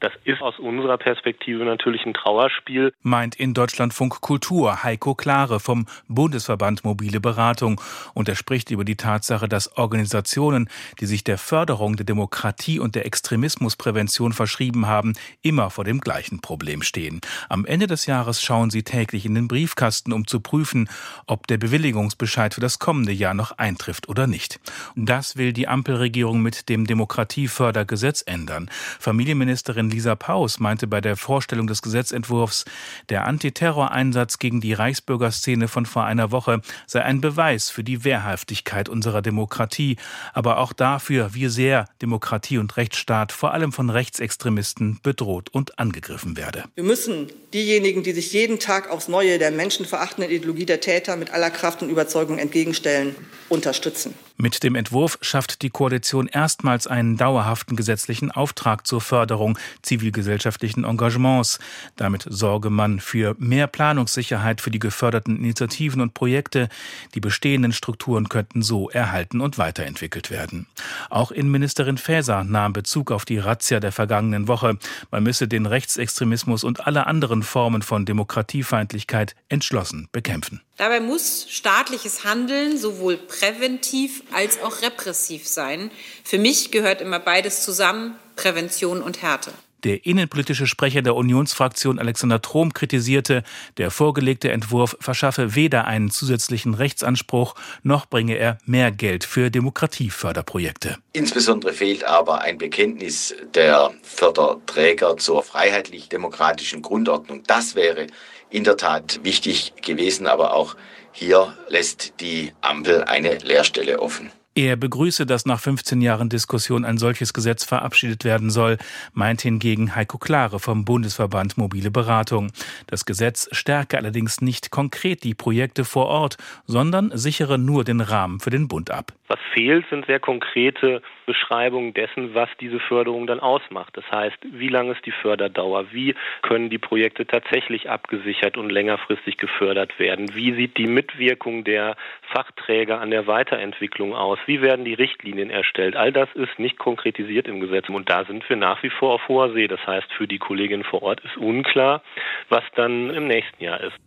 Das 0.00 0.12
ist 0.24 0.42
aus 0.42 0.58
unserer 0.58 0.98
Perspektive 0.98 1.64
natürlich 1.64 2.04
ein 2.04 2.12
Trauerspiel. 2.12 2.92
Meint 3.00 3.34
in 3.34 3.54
Deutschlandfunk 3.54 4.20
Kultur 4.20 4.82
Heiko 4.82 5.14
Klare 5.14 5.58
vom 5.58 5.86
Bundesverband 6.06 6.84
Mobile 6.84 7.18
Beratung. 7.18 7.80
Und 8.12 8.28
er 8.28 8.34
spricht 8.34 8.70
über 8.70 8.84
die 8.84 8.96
Tatsache, 8.96 9.48
dass 9.48 9.78
Organisationen, 9.78 10.68
die 11.00 11.06
sich 11.06 11.24
der 11.24 11.38
Förderung 11.38 11.96
der 11.96 12.04
Demokratie 12.04 12.78
und 12.78 12.94
der 12.94 13.06
Extremismusprävention 13.06 14.34
verschrieben 14.34 14.86
haben, 14.86 15.14
immer 15.40 15.70
vor 15.70 15.84
dem 15.84 16.00
gleichen 16.00 16.42
Problem 16.42 16.82
stehen. 16.82 17.22
Am 17.48 17.64
Ende 17.64 17.86
des 17.86 18.04
Jahres 18.04 18.42
schauen 18.42 18.68
sie 18.68 18.82
täglich 18.82 19.24
in 19.24 19.34
den 19.34 19.48
Briefkasten, 19.48 20.12
um 20.12 20.26
zu 20.26 20.40
prüfen, 20.40 20.90
ob 21.26 21.46
der 21.46 21.56
Bewilligungsbescheid 21.56 22.52
für 22.52 22.60
das 22.60 22.78
kommende 22.78 23.12
Jahr 23.12 23.34
noch 23.34 23.52
eintrifft 23.52 24.10
oder 24.10 24.26
nicht. 24.26 24.60
Das 24.94 25.36
will 25.36 25.54
die 25.54 25.68
Ampelregierung 25.68 26.42
mit 26.42 26.68
dem 26.68 26.86
Demokratiefördergesetz 26.86 28.22
ändern. 28.26 28.70
Familienministerin 29.00 29.85
Ministerin 29.86 29.90
Lisa 29.90 30.14
Paus 30.14 30.58
meinte 30.60 30.86
bei 30.86 31.00
der 31.00 31.16
Vorstellung 31.16 31.66
des 31.66 31.82
Gesetzentwurfs, 31.82 32.64
der 33.08 33.24
Antiterroreinsatz 33.26 34.38
gegen 34.38 34.60
die 34.60 34.72
Reichsbürgerszene 34.72 35.68
von 35.68 35.86
vor 35.86 36.04
einer 36.04 36.30
Woche 36.30 36.60
sei 36.86 37.02
ein 37.02 37.20
Beweis 37.20 37.70
für 37.70 37.84
die 37.84 38.04
Wehrhaftigkeit 38.04 38.88
unserer 38.88 39.22
Demokratie, 39.22 39.96
aber 40.32 40.58
auch 40.58 40.72
dafür, 40.72 41.34
wie 41.34 41.48
sehr 41.48 41.86
Demokratie 42.02 42.58
und 42.58 42.76
Rechtsstaat 42.76 43.32
vor 43.32 43.52
allem 43.52 43.72
von 43.72 43.90
Rechtsextremisten 43.90 45.00
bedroht 45.02 45.48
und 45.50 45.78
angegriffen 45.78 46.36
werde. 46.36 46.64
Wir 46.74 46.84
müssen 46.84 47.28
diejenigen, 47.56 48.02
die 48.02 48.12
sich 48.12 48.32
jeden 48.32 48.58
Tag 48.58 48.90
aufs 48.90 49.08
Neue 49.08 49.38
der 49.38 49.50
menschenverachtenden 49.50 50.30
Ideologie 50.30 50.66
der 50.66 50.80
Täter 50.80 51.16
mit 51.16 51.32
aller 51.32 51.50
Kraft 51.50 51.82
und 51.82 51.88
Überzeugung 51.88 52.38
entgegenstellen, 52.38 53.16
unterstützen. 53.48 54.14
Mit 54.38 54.62
dem 54.62 54.74
Entwurf 54.74 55.16
schafft 55.22 55.62
die 55.62 55.70
Koalition 55.70 56.28
erstmals 56.28 56.86
einen 56.86 57.16
dauerhaften 57.16 57.74
gesetzlichen 57.74 58.30
Auftrag 58.30 58.86
zur 58.86 59.00
Förderung 59.00 59.58
zivilgesellschaftlichen 59.80 60.84
Engagements. 60.84 61.58
Damit 61.96 62.26
sorge 62.28 62.68
man 62.68 63.00
für 63.00 63.34
mehr 63.38 63.66
Planungssicherheit 63.66 64.60
für 64.60 64.70
die 64.70 64.78
geförderten 64.78 65.38
Initiativen 65.38 66.02
und 66.02 66.12
Projekte. 66.12 66.68
Die 67.14 67.20
bestehenden 67.20 67.72
Strukturen 67.72 68.28
könnten 68.28 68.60
so 68.60 68.90
erhalten 68.90 69.40
und 69.40 69.56
weiterentwickelt 69.56 70.30
werden. 70.30 70.66
Auch 71.08 71.30
Innenministerin 71.30 71.96
Faeser 71.96 72.44
nahm 72.44 72.74
Bezug 72.74 73.12
auf 73.12 73.24
die 73.24 73.38
Razzia 73.38 73.80
der 73.80 73.92
vergangenen 73.92 74.48
Woche. 74.48 74.76
Man 75.10 75.22
müsse 75.22 75.48
den 75.48 75.64
Rechtsextremismus 75.64 76.62
und 76.62 76.86
alle 76.86 77.06
anderen 77.06 77.42
Formen 77.46 77.80
von 77.80 78.04
Demokratiefeindlichkeit 78.04 79.34
entschlossen 79.48 80.08
bekämpfen. 80.12 80.60
Dabei 80.76 81.00
muss 81.00 81.46
staatliches 81.48 82.24
Handeln 82.24 82.76
sowohl 82.76 83.16
präventiv 83.16 84.22
als 84.32 84.60
auch 84.62 84.82
repressiv 84.82 85.48
sein. 85.48 85.90
Für 86.22 86.38
mich 86.38 86.70
gehört 86.70 87.00
immer 87.00 87.18
beides 87.18 87.62
zusammen, 87.62 88.16
Prävention 88.36 89.00
und 89.00 89.22
Härte. 89.22 89.52
Der 89.86 90.04
innenpolitische 90.04 90.66
Sprecher 90.66 91.00
der 91.00 91.14
Unionsfraktion 91.14 92.00
Alexander 92.00 92.42
Trom 92.42 92.74
kritisierte, 92.74 93.44
der 93.76 93.92
vorgelegte 93.92 94.50
Entwurf 94.50 94.96
verschaffe 94.98 95.54
weder 95.54 95.84
einen 95.84 96.10
zusätzlichen 96.10 96.74
Rechtsanspruch 96.74 97.54
noch 97.84 98.06
bringe 98.06 98.34
er 98.34 98.58
mehr 98.64 98.90
Geld 98.90 99.22
für 99.22 99.48
Demokratieförderprojekte. 99.48 100.98
Insbesondere 101.12 101.72
fehlt 101.72 102.02
aber 102.02 102.40
ein 102.40 102.58
Bekenntnis 102.58 103.32
der 103.54 103.92
Förderträger 104.02 105.18
zur 105.18 105.44
freiheitlich-demokratischen 105.44 106.82
Grundordnung. 106.82 107.44
Das 107.46 107.76
wäre 107.76 108.08
in 108.50 108.64
der 108.64 108.76
Tat 108.76 109.20
wichtig 109.22 109.72
gewesen, 109.82 110.26
aber 110.26 110.54
auch 110.54 110.74
hier 111.12 111.56
lässt 111.68 112.14
die 112.18 112.52
Ampel 112.60 113.04
eine 113.04 113.38
Leerstelle 113.38 114.00
offen. 114.00 114.32
Er 114.56 114.76
begrüße, 114.76 115.26
dass 115.26 115.44
nach 115.44 115.60
15 115.60 116.00
Jahren 116.00 116.30
Diskussion 116.30 116.86
ein 116.86 116.96
solches 116.96 117.34
Gesetz 117.34 117.62
verabschiedet 117.62 118.24
werden 118.24 118.48
soll, 118.48 118.78
meint 119.12 119.42
hingegen 119.42 119.94
Heiko 119.94 120.16
Klare 120.16 120.60
vom 120.60 120.86
Bundesverband 120.86 121.58
Mobile 121.58 121.90
Beratung. 121.90 122.50
Das 122.86 123.04
Gesetz 123.04 123.50
stärke 123.52 123.98
allerdings 123.98 124.40
nicht 124.40 124.70
konkret 124.70 125.24
die 125.24 125.34
Projekte 125.34 125.84
vor 125.84 126.06
Ort, 126.06 126.38
sondern 126.66 127.10
sichere 127.12 127.58
nur 127.58 127.84
den 127.84 128.00
Rahmen 128.00 128.40
für 128.40 128.48
den 128.48 128.66
Bund 128.66 128.90
ab. 128.90 129.12
Was 129.28 129.40
fehlt, 129.52 129.84
sind 129.90 130.06
sehr 130.06 130.20
konkrete 130.20 131.02
Beschreibungen 131.26 131.92
dessen, 131.94 132.34
was 132.34 132.48
diese 132.60 132.78
Förderung 132.78 133.26
dann 133.26 133.40
ausmacht. 133.40 133.96
Das 133.96 134.04
heißt, 134.10 134.36
wie 134.42 134.68
lang 134.68 134.90
ist 134.92 135.04
die 135.04 135.12
Förderdauer? 135.12 135.92
Wie 135.92 136.14
können 136.42 136.70
die 136.70 136.78
Projekte 136.78 137.26
tatsächlich 137.26 137.90
abgesichert 137.90 138.56
und 138.56 138.70
längerfristig 138.70 139.36
gefördert 139.36 139.98
werden? 139.98 140.34
Wie 140.34 140.54
sieht 140.54 140.76
die 140.78 140.86
Mitwirkung 140.86 141.64
der 141.64 141.96
Fachträger 142.32 143.00
an 143.00 143.10
der 143.10 143.26
Weiterentwicklung 143.26 144.14
aus? 144.14 144.38
Wie 144.46 144.62
werden 144.62 144.84
die 144.84 144.94
Richtlinien 144.94 145.50
erstellt? 145.50 145.96
All 145.96 146.12
das 146.12 146.28
ist 146.34 146.58
nicht 146.58 146.78
konkretisiert 146.78 147.48
im 147.48 147.60
Gesetz 147.60 147.88
und 147.88 148.08
da 148.08 148.24
sind 148.24 148.48
wir 148.48 148.56
nach 148.56 148.82
wie 148.82 148.90
vor 148.90 149.14
auf 149.14 149.28
hoher 149.28 149.52
See. 149.52 149.66
Das 149.66 149.84
heißt, 149.86 150.12
für 150.12 150.28
die 150.28 150.38
Kolleginnen 150.38 150.84
vor 150.84 151.02
Ort 151.02 151.20
ist 151.20 151.36
unklar, 151.36 152.02
was 152.48 152.62
dann 152.74 153.10
im 153.10 153.26
nächsten 153.26 153.62
Jahr 153.62 153.80
ist. 153.80 154.05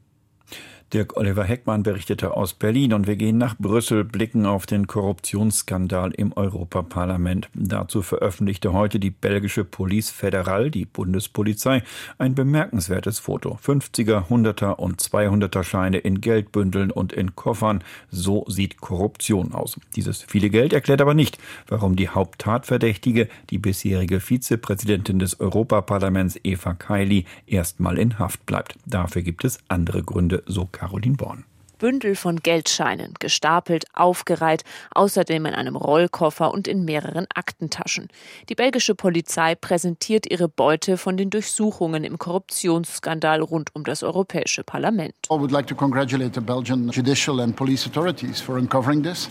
Dirk 0.94 1.18
Oliver 1.18 1.44
Heckmann 1.44 1.84
berichtete 1.84 2.36
aus 2.36 2.56
Berlin 2.56 2.94
und 2.94 3.06
wir 3.06 3.16
gehen 3.16 3.38
nach 3.38 3.56
Brüssel, 3.60 4.04
blicken 4.04 4.48
auf 4.48 4.66
den 4.66 4.88
Korruptionsskandal 4.88 6.12
im 6.14 6.34
Europaparlament. 6.36 7.48
Dazu 7.54 8.02
veröffentlichte 8.02 8.74
heute 8.74 9.00
die 9.00 9.12
belgische 9.12 9.66
Police 9.66 10.12
Fédérale, 10.12 10.72
die 10.72 10.86
Bundespolizei, 10.86 11.84
ein 12.18 12.34
bemerkenswertes 12.34 13.20
Foto. 13.20 13.60
50er, 13.64 14.30
100er 14.30 14.78
und 14.78 15.00
200er 15.00 15.64
Scheine 15.64 16.00
in 16.00 16.22
Geldbündeln 16.22 16.90
und 16.90 17.14
in 17.14 17.36
Koffern. 17.36 17.84
So 18.10 18.46
sieht 18.48 18.82
Korruption 18.82 19.54
aus. 19.54 19.80
Dieses 19.96 20.24
viele 20.24 20.50
Geld 20.50 20.74
erklärt 20.74 21.02
aber 21.02 21.14
nicht, 21.14 21.38
warum 21.68 21.98
die 21.98 22.10
Haupttatverdächtige, 22.10 23.30
die 23.52 23.60
bisherige 23.60 24.20
Vizepräsidentin 24.20 25.20
des 25.20 25.40
Europaparlaments 25.40 26.40
Eva 26.44 26.74
Kaili, 26.74 27.26
erstmal 27.46 28.00
in 28.00 28.18
Haft 28.18 28.48
bleibt. 28.48 28.76
Dafür 28.88 29.22
gibt 29.22 29.46
es 29.46 29.60
andere 29.68 30.02
Gründe, 30.02 30.42
so 30.48 30.66
Caroline 30.80 31.16
Born. 31.16 31.49
Bündel 31.80 32.16
von 32.16 32.42
Geldscheinen, 32.42 33.14
gestapelt, 33.20 33.86
aufgereiht, 33.94 34.64
außerdem 34.92 35.48
in 35.48 35.56
einem 35.56 35.76
Rollkoffer 35.76 36.54
und 36.54 36.68
in 36.68 36.86
mehreren 36.86 37.26
Aktentaschen. 37.34 38.10
Die 38.50 38.56
belgische 38.56 38.94
Polizei 38.94 39.56
präsentiert 39.56 40.30
ihre 40.30 40.48
Beute 40.48 40.98
von 40.98 41.18
den 41.18 41.30
Durchsuchungen 41.30 42.04
im 42.04 42.20
Korruptionsskandal 42.20 43.42
rund 43.42 43.74
um 43.74 43.84
das 43.84 44.04
Europäische 44.04 44.64
Parlament. 44.64 45.16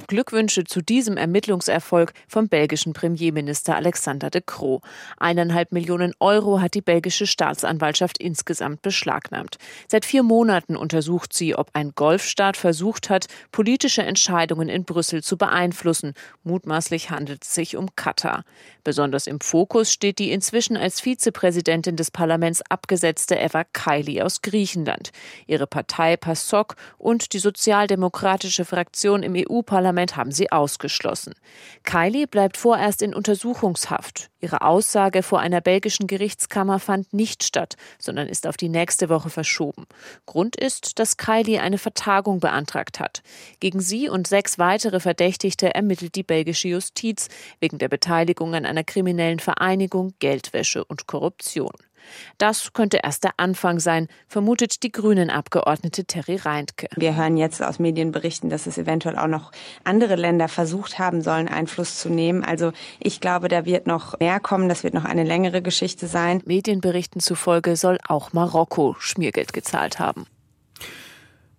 Glückwünsche 0.08 0.64
zu 0.64 0.80
diesem 0.80 1.16
Ermittlungserfolg 1.16 2.12
vom 2.26 2.48
belgischen 2.48 2.94
Premierminister 2.94 3.76
Alexander 3.76 4.30
de 4.30 4.42
Croo. 4.44 4.80
Eineinhalb 5.18 5.72
Millionen 5.72 6.14
Euro 6.18 6.60
hat 6.60 6.74
die 6.74 6.80
belgische 6.80 7.26
Staatsanwaltschaft 7.26 8.18
insgesamt 8.18 8.82
beschlagnahmt. 8.82 9.58
Seit 9.86 10.04
vier 10.04 10.22
Monaten 10.22 10.76
untersucht 10.76 11.34
sie, 11.34 11.54
ob 11.54 11.70
ein 11.74 11.92
Golf 11.94 12.24
Rechtsstaat 12.38 12.56
versucht 12.56 13.10
hat, 13.10 13.26
politische 13.50 14.02
Entscheidungen 14.02 14.68
in 14.68 14.84
Brüssel 14.84 15.22
zu 15.22 15.36
beeinflussen. 15.36 16.14
Mutmaßlich 16.44 17.10
handelt 17.10 17.44
es 17.44 17.54
sich 17.54 17.76
um 17.76 17.88
Katar. 17.96 18.44
Besonders 18.84 19.26
im 19.26 19.40
Fokus 19.40 19.92
steht 19.92 20.20
die 20.20 20.30
inzwischen 20.30 20.76
als 20.76 21.00
Vizepräsidentin 21.00 21.96
des 21.96 22.10
Parlaments 22.10 22.62
abgesetzte 22.70 23.34
Eva 23.34 23.64
Kaili 23.64 24.22
aus 24.22 24.40
Griechenland. 24.42 25.10
Ihre 25.46 25.66
Partei 25.66 26.16
PASOK 26.16 26.76
und 26.96 27.32
die 27.32 27.40
sozialdemokratische 27.40 28.64
Fraktion 28.64 29.22
im 29.24 29.34
EU-Parlament 29.36 30.16
haben 30.16 30.30
sie 30.30 30.52
ausgeschlossen. 30.52 31.34
Kaili 31.82 32.26
bleibt 32.26 32.56
vorerst 32.56 33.02
in 33.02 33.14
Untersuchungshaft. 33.14 34.30
Ihre 34.40 34.62
Aussage 34.62 35.22
vor 35.22 35.40
einer 35.40 35.60
belgischen 35.60 36.06
Gerichtskammer 36.06 36.78
fand 36.78 37.12
nicht 37.12 37.42
statt, 37.42 37.76
sondern 37.98 38.28
ist 38.28 38.46
auf 38.46 38.56
die 38.56 38.68
nächste 38.68 39.08
Woche 39.08 39.30
verschoben. 39.30 39.86
Grund 40.26 40.56
ist, 40.56 40.98
dass 40.98 41.16
Kaili 41.16 41.58
eine 41.58 41.78
Vertagung 41.78 42.40
beantragt 42.40 43.00
hat. 43.00 43.22
Gegen 43.60 43.80
sie 43.80 44.08
und 44.08 44.28
sechs 44.28 44.58
weitere 44.58 45.00
Verdächtigte 45.00 45.74
ermittelt 45.74 46.14
die 46.14 46.22
belgische 46.22 46.68
Justiz 46.68 47.28
wegen 47.60 47.78
der 47.78 47.88
Beteiligung 47.88 48.54
an 48.54 48.64
einer 48.64 48.84
kriminellen 48.84 49.40
Vereinigung, 49.40 50.14
Geldwäsche 50.20 50.84
und 50.84 51.06
Korruption. 51.06 51.72
Das 52.38 52.72
könnte 52.72 53.00
erst 53.02 53.24
der 53.24 53.32
Anfang 53.36 53.78
sein, 53.78 54.08
vermutet 54.26 54.82
die 54.82 54.92
Grünen-Abgeordnete 54.92 56.04
Terry 56.04 56.36
Reintke. 56.36 56.88
Wir 56.96 57.16
hören 57.16 57.36
jetzt 57.36 57.62
aus 57.62 57.78
Medienberichten, 57.78 58.50
dass 58.50 58.66
es 58.66 58.78
eventuell 58.78 59.18
auch 59.18 59.26
noch 59.26 59.52
andere 59.84 60.16
Länder 60.16 60.48
versucht 60.48 60.98
haben 60.98 61.22
sollen, 61.22 61.48
Einfluss 61.48 61.98
zu 61.98 62.08
nehmen. 62.08 62.44
Also 62.44 62.72
ich 63.00 63.20
glaube, 63.20 63.48
da 63.48 63.64
wird 63.64 63.86
noch 63.86 64.18
mehr 64.18 64.40
kommen. 64.40 64.68
Das 64.68 64.84
wird 64.84 64.94
noch 64.94 65.04
eine 65.04 65.24
längere 65.24 65.62
Geschichte 65.62 66.06
sein. 66.06 66.42
Medienberichten 66.44 67.20
zufolge 67.20 67.76
soll 67.76 67.98
auch 68.06 68.32
Marokko 68.32 68.96
Schmiergeld 68.98 69.52
gezahlt 69.52 69.98
haben. 69.98 70.26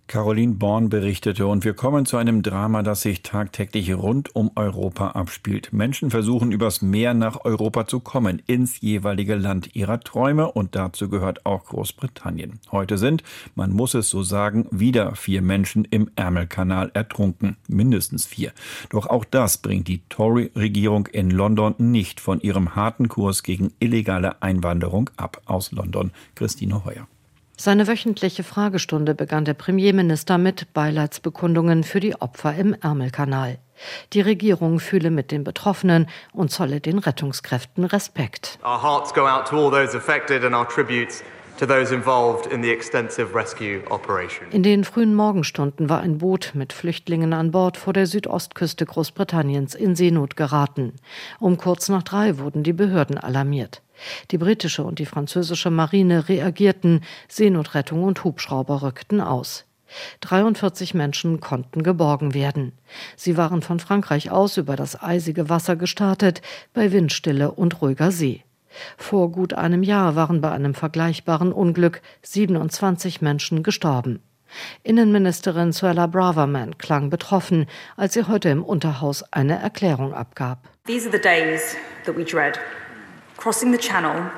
Caroline 0.09 0.55
Born 0.55 0.89
berichtete 0.89 1.45
und 1.45 1.63
wir 1.63 1.75
kommen 1.75 2.07
zu 2.07 2.17
einem 2.17 2.41
Drama, 2.41 2.81
das 2.81 3.01
sich 3.01 3.21
tagtäglich 3.21 3.93
rund 3.93 4.35
um 4.35 4.49
Europa 4.55 5.11
abspielt. 5.11 5.71
Menschen 5.71 6.09
versuchen 6.09 6.51
übers 6.51 6.81
Meer 6.81 7.13
nach 7.13 7.45
Europa 7.45 7.85
zu 7.85 7.99
kommen, 7.99 8.41
ins 8.47 8.81
jeweilige 8.81 9.35
Land 9.35 9.75
ihrer 9.75 9.99
Träume 9.99 10.51
und 10.51 10.75
dazu 10.75 11.09
gehört 11.09 11.45
auch 11.45 11.63
Großbritannien. 11.65 12.59
Heute 12.71 12.97
sind, 12.97 13.21
man 13.53 13.71
muss 13.71 13.93
es 13.93 14.09
so 14.09 14.23
sagen, 14.23 14.65
wieder 14.71 15.13
vier 15.13 15.43
Menschen 15.43 15.85
im 15.85 16.09
Ärmelkanal 16.15 16.89
ertrunken, 16.95 17.57
mindestens 17.67 18.25
vier. 18.25 18.51
Doch 18.89 19.05
auch 19.05 19.25
das 19.25 19.59
bringt 19.59 19.87
die 19.87 20.01
Tory-Regierung 20.09 21.05
in 21.05 21.29
London 21.29 21.75
nicht 21.77 22.19
von 22.19 22.41
ihrem 22.41 22.75
harten 22.75 23.09
Kurs 23.09 23.43
gegen 23.43 23.73
illegale 23.79 24.41
Einwanderung 24.41 25.11
ab. 25.17 25.39
Aus 25.45 25.71
London, 25.71 26.09
Christine 26.33 26.83
Heuer. 26.83 27.07
Seine 27.61 27.89
wöchentliche 27.89 28.45
Fragestunde 28.45 29.13
begann 29.13 29.43
der 29.43 29.53
Premierminister 29.53 30.37
mit 30.37 30.71
Beileidsbekundungen 30.71 31.83
für 31.83 31.99
die 31.99 32.15
Opfer 32.15 32.55
im 32.55 32.73
Ärmelkanal. 32.73 33.57
Die 34.13 34.21
Regierung 34.21 34.79
fühle 34.79 35.11
mit 35.11 35.29
den 35.29 35.43
Betroffenen 35.43 36.07
und 36.31 36.51
zolle 36.51 36.79
den 36.79 36.99
Rettungskräften 36.99 37.83
Respekt. 37.83 38.59
Our 38.63 38.81
hearts 38.81 39.13
go 39.13 39.27
out 39.27 39.45
to 39.49 39.57
all 39.57 39.71
those 39.71 39.93
affected 39.93 40.45
and 40.45 40.55
our 40.55 40.65
tributes 40.65 41.21
to 41.59 41.65
those 41.65 41.93
involved 41.93 42.49
in 42.49 42.63
the 42.63 42.71
extensive 42.71 43.35
rescue 43.35 43.81
operation. 43.89 44.49
In 44.51 44.63
den 44.63 44.85
frühen 44.85 45.13
Morgenstunden 45.13 45.89
war 45.89 45.99
ein 45.99 46.19
Boot 46.19 46.51
mit 46.53 46.71
Flüchtlingen 46.71 47.33
an 47.33 47.51
Bord 47.51 47.75
vor 47.75 47.91
der 47.91 48.07
Südostküste 48.07 48.85
Großbritanniens 48.85 49.75
in 49.75 49.97
Seenot 49.97 50.37
geraten. 50.37 50.93
Um 51.39 51.57
kurz 51.57 51.89
nach 51.89 52.03
drei 52.03 52.37
wurden 52.37 52.63
die 52.63 52.71
Behörden 52.71 53.17
alarmiert. 53.17 53.81
Die 54.31 54.37
britische 54.37 54.83
und 54.83 54.99
die 54.99 55.05
französische 55.05 55.69
Marine 55.69 56.29
reagierten, 56.29 57.01
Seenotrettung 57.27 58.03
und 58.03 58.23
Hubschrauber 58.23 58.81
rückten 58.81 59.21
aus. 59.21 59.65
43 60.21 60.93
Menschen 60.93 61.39
konnten 61.39 61.83
geborgen 61.83 62.33
werden. 62.33 62.73
Sie 63.15 63.37
waren 63.37 63.61
von 63.61 63.79
Frankreich 63.79 64.31
aus 64.31 64.57
über 64.57 64.75
das 64.75 65.01
eisige 65.01 65.49
Wasser 65.49 65.75
gestartet, 65.75 66.41
bei 66.73 66.91
Windstille 66.91 67.51
und 67.51 67.81
ruhiger 67.81 68.11
See. 68.11 68.43
Vor 68.97 69.31
gut 69.31 69.53
einem 69.53 69.83
Jahr 69.83 70.15
waren 70.15 70.41
bei 70.41 70.51
einem 70.51 70.75
vergleichbaren 70.75 71.51
Unglück 71.51 72.01
27 72.21 73.21
Menschen 73.21 73.63
gestorben. 73.63 74.21
Innenministerin 74.83 75.71
Suella 75.71 76.07
Braverman 76.07 76.77
klang 76.77 77.09
betroffen, 77.09 77.67
als 77.97 78.13
sie 78.13 78.27
heute 78.27 78.49
im 78.49 78.63
Unterhaus 78.63 79.23
eine 79.31 79.59
Erklärung 79.59 80.13
abgab. 80.13 80.69
These 80.85 81.07
are 81.07 81.15
the 81.15 81.21
days 81.21 81.75
that 82.05 82.17
we 82.17 82.23
dread. 82.23 82.59
Crossing 83.39 83.71
the 83.71 83.77
Channel 83.77 84.29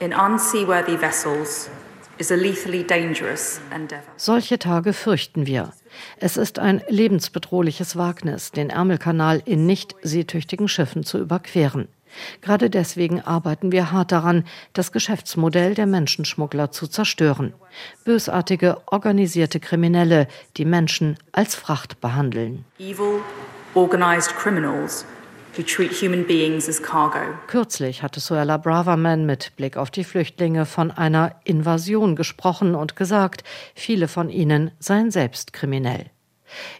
in 0.00 0.14
unseaworthy 0.14 0.96
vessels 0.96 1.68
is 2.16 2.32
a 2.32 2.36
lethally 2.36 2.82
dangerous 2.82 3.60
endeavor. 3.70 4.10
Solche 4.16 4.58
Tage 4.58 4.94
fürchten 4.94 5.44
wir. 5.44 5.74
Es 6.16 6.38
ist 6.38 6.58
ein 6.58 6.80
lebensbedrohliches 6.88 7.96
Wagnis, 7.96 8.50
den 8.50 8.70
Ärmelkanal 8.70 9.42
in 9.44 9.66
nicht 9.66 9.94
seetüchtigen 10.02 10.68
Schiffen 10.68 11.04
zu 11.04 11.18
überqueren. 11.18 11.88
Gerade 12.40 12.70
deswegen 12.70 13.20
arbeiten 13.20 13.72
wir 13.72 13.92
hart 13.92 14.10
daran, 14.10 14.44
das 14.72 14.90
Geschäftsmodell 14.90 15.74
der 15.74 15.86
Menschenschmuggler 15.86 16.70
zu 16.70 16.86
zerstören. 16.86 17.52
Bösartige, 18.06 18.78
organisierte 18.86 19.60
Kriminelle, 19.60 20.28
die 20.56 20.64
Menschen 20.64 21.18
als 21.32 21.54
Fracht 21.54 22.00
behandeln. 22.00 22.64
Evil, 22.78 23.20
organized 23.74 24.34
criminals 24.34 25.04
who 25.56 25.62
treat 25.62 25.92
human 25.92 26.26
beings 26.26 26.68
as 26.68 26.82
cargo. 26.82 27.34
Kürzlich 27.46 28.02
hatte 28.02 28.20
Suella 28.20 28.56
Braverman 28.56 29.26
mit 29.26 29.56
Blick 29.56 29.76
auf 29.76 29.90
die 29.90 30.04
Flüchtlinge 30.04 30.66
von 30.66 30.90
einer 30.90 31.36
Invasion 31.44 32.16
gesprochen 32.16 32.74
und 32.74 32.96
gesagt, 32.96 33.44
viele 33.74 34.08
von 34.08 34.30
ihnen 34.30 34.70
seien 34.78 35.10
selbst 35.10 35.52
kriminell. 35.52 36.06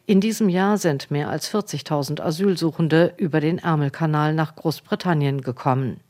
In 0.07 0.21
diesem 0.21 0.49
Jahr 0.49 0.79
sind 0.79 1.11
mehr 1.11 1.29
als 1.29 1.53
40.000 1.53 2.21
Asylsuchende 2.21 3.15
über 3.17 3.41
den 3.41 3.59
Ärmelkanal 3.59 4.35
nach 4.35 4.57
Großbritannien 4.57 5.43
gekommen. 5.43 6.01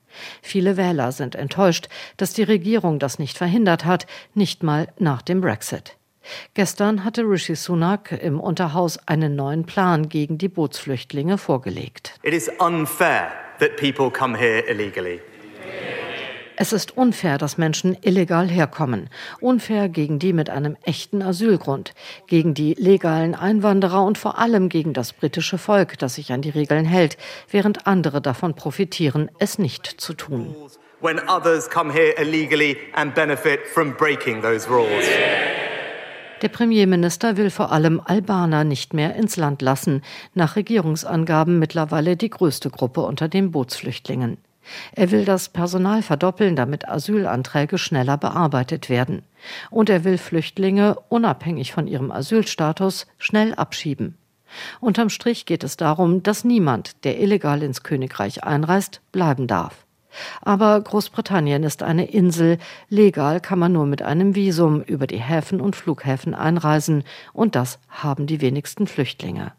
Viele 0.42 0.76
Wähler 0.76 1.12
sind 1.12 1.34
enttäuscht, 1.34 1.88
dass 2.16 2.32
die 2.32 2.42
Regierung 2.42 2.98
das 2.98 3.18
nicht 3.18 3.38
verhindert 3.38 3.84
hat, 3.84 4.06
nicht 4.34 4.62
mal 4.62 4.88
nach 4.98 5.22
dem 5.22 5.40
Brexit. 5.40 5.96
Gestern 6.54 7.04
hatte 7.04 7.22
Rishi 7.22 7.54
Sunak 7.54 8.12
im 8.12 8.40
Unterhaus 8.40 8.98
einen 9.06 9.36
neuen 9.36 9.64
Plan 9.64 10.08
gegen 10.08 10.38
die 10.38 10.48
Bootsflüchtlinge 10.48 11.38
vorgelegt. 11.38 12.14
It 12.22 12.34
is 12.34 12.50
unfair 12.58 13.30
that 13.58 13.76
people 13.76 14.10
come 14.10 14.36
here 14.36 14.60
illegally. 14.68 15.20
Es 16.62 16.74
ist 16.74 16.94
unfair, 16.98 17.38
dass 17.38 17.56
Menschen 17.56 17.96
illegal 18.02 18.46
herkommen. 18.46 19.08
Unfair 19.40 19.88
gegen 19.88 20.18
die 20.18 20.34
mit 20.34 20.50
einem 20.50 20.76
echten 20.82 21.22
Asylgrund, 21.22 21.94
gegen 22.26 22.52
die 22.52 22.74
legalen 22.74 23.34
Einwanderer 23.34 24.04
und 24.04 24.18
vor 24.18 24.38
allem 24.38 24.68
gegen 24.68 24.92
das 24.92 25.14
britische 25.14 25.56
Volk, 25.56 25.98
das 25.98 26.16
sich 26.16 26.32
an 26.32 26.42
die 26.42 26.50
Regeln 26.50 26.84
hält, 26.84 27.16
während 27.50 27.86
andere 27.86 28.20
davon 28.20 28.52
profitieren, 28.52 29.30
es 29.38 29.58
nicht 29.58 29.86
zu 29.86 30.12
tun. 30.12 30.54
When 31.00 31.18
others 31.30 31.70
come 31.70 31.90
here 31.90 32.12
illegally 32.18 32.76
and 32.92 33.14
benefit 33.14 33.60
from 33.66 33.94
breaking 33.96 34.42
those 34.42 34.68
rules. 34.68 35.06
Der 36.42 36.48
Premierminister 36.48 37.36
will 37.36 37.50
vor 37.50 37.70
allem 37.70 38.00
Albaner 38.02 38.64
nicht 38.64 38.94
mehr 38.94 39.14
ins 39.14 39.36
Land 39.36 39.60
lassen, 39.60 40.02
nach 40.32 40.56
Regierungsangaben 40.56 41.58
mittlerweile 41.58 42.16
die 42.16 42.30
größte 42.30 42.70
Gruppe 42.70 43.02
unter 43.02 43.28
den 43.28 43.50
Bootsflüchtlingen. 43.50 44.38
Er 44.92 45.10
will 45.10 45.24
das 45.24 45.48
Personal 45.48 46.02
verdoppeln, 46.02 46.56
damit 46.56 46.88
Asylanträge 46.88 47.76
schneller 47.76 48.16
bearbeitet 48.16 48.88
werden. 48.88 49.22
Und 49.70 49.90
er 49.90 50.04
will 50.04 50.16
Flüchtlinge, 50.16 50.96
unabhängig 51.08 51.72
von 51.72 51.86
ihrem 51.86 52.10
Asylstatus, 52.10 53.06
schnell 53.18 53.54
abschieben. 53.54 54.16
Unterm 54.80 55.10
Strich 55.10 55.46
geht 55.46 55.64
es 55.64 55.76
darum, 55.76 56.22
dass 56.22 56.44
niemand, 56.44 57.04
der 57.04 57.20
illegal 57.20 57.62
ins 57.62 57.82
Königreich 57.82 58.44
einreist, 58.44 59.00
bleiben 59.12 59.46
darf. 59.46 59.86
Aber 60.42 60.80
Großbritannien 60.80 61.62
ist 61.64 61.82
eine 61.82 62.06
Insel, 62.10 62.58
legal 62.88 63.40
kann 63.40 63.58
man 63.58 63.72
nur 63.72 63.86
mit 63.86 64.02
einem 64.02 64.34
Visum 64.34 64.82
über 64.82 65.06
die 65.06 65.20
Häfen 65.20 65.60
und 65.60 65.76
Flughäfen 65.76 66.34
einreisen, 66.34 67.04
und 67.32 67.54
das 67.54 67.78
haben 67.88 68.26
die 68.26 68.40
wenigsten 68.40 68.86
Flüchtlinge. 68.86 69.52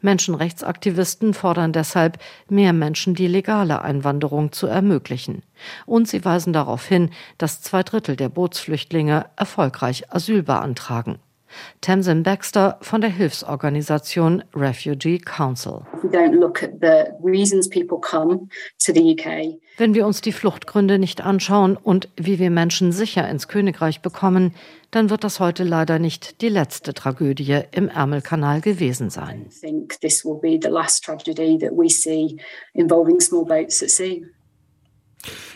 Menschenrechtsaktivisten 0.00 1.34
fordern 1.34 1.72
deshalb, 1.72 2.18
mehr 2.48 2.72
Menschen 2.72 3.14
die 3.14 3.26
legale 3.26 3.82
Einwanderung 3.82 4.52
zu 4.52 4.66
ermöglichen. 4.66 5.42
Und 5.86 6.08
sie 6.08 6.24
weisen 6.24 6.52
darauf 6.52 6.84
hin, 6.86 7.10
dass 7.38 7.62
zwei 7.62 7.82
Drittel 7.82 8.16
der 8.16 8.28
Bootsflüchtlinge 8.28 9.26
erfolgreich 9.36 10.12
Asyl 10.12 10.42
beantragen. 10.42 11.18
Tamsin 11.80 12.22
Baxter 12.22 12.78
von 12.82 13.00
der 13.00 13.10
Hilfsorganisation 13.10 14.44
Refugee 14.54 15.18
Council. 15.18 15.82
Wenn 19.78 19.94
wir 19.94 20.06
uns 20.06 20.22
die 20.22 20.32
Fluchtgründe 20.32 20.98
nicht 20.98 21.20
anschauen 21.20 21.76
und 21.76 22.08
wie 22.16 22.38
wir 22.38 22.50
Menschen 22.50 22.92
sicher 22.92 23.28
ins 23.28 23.46
Königreich 23.46 24.00
bekommen, 24.00 24.54
dann 24.90 25.10
wird 25.10 25.22
das 25.22 25.38
heute 25.38 25.64
leider 25.64 25.98
nicht 25.98 26.40
die 26.40 26.48
letzte 26.48 26.94
Tragödie 26.94 27.60
im 27.72 27.88
Ärmelkanal 27.88 28.62
gewesen 28.62 29.10
sein. 29.10 29.50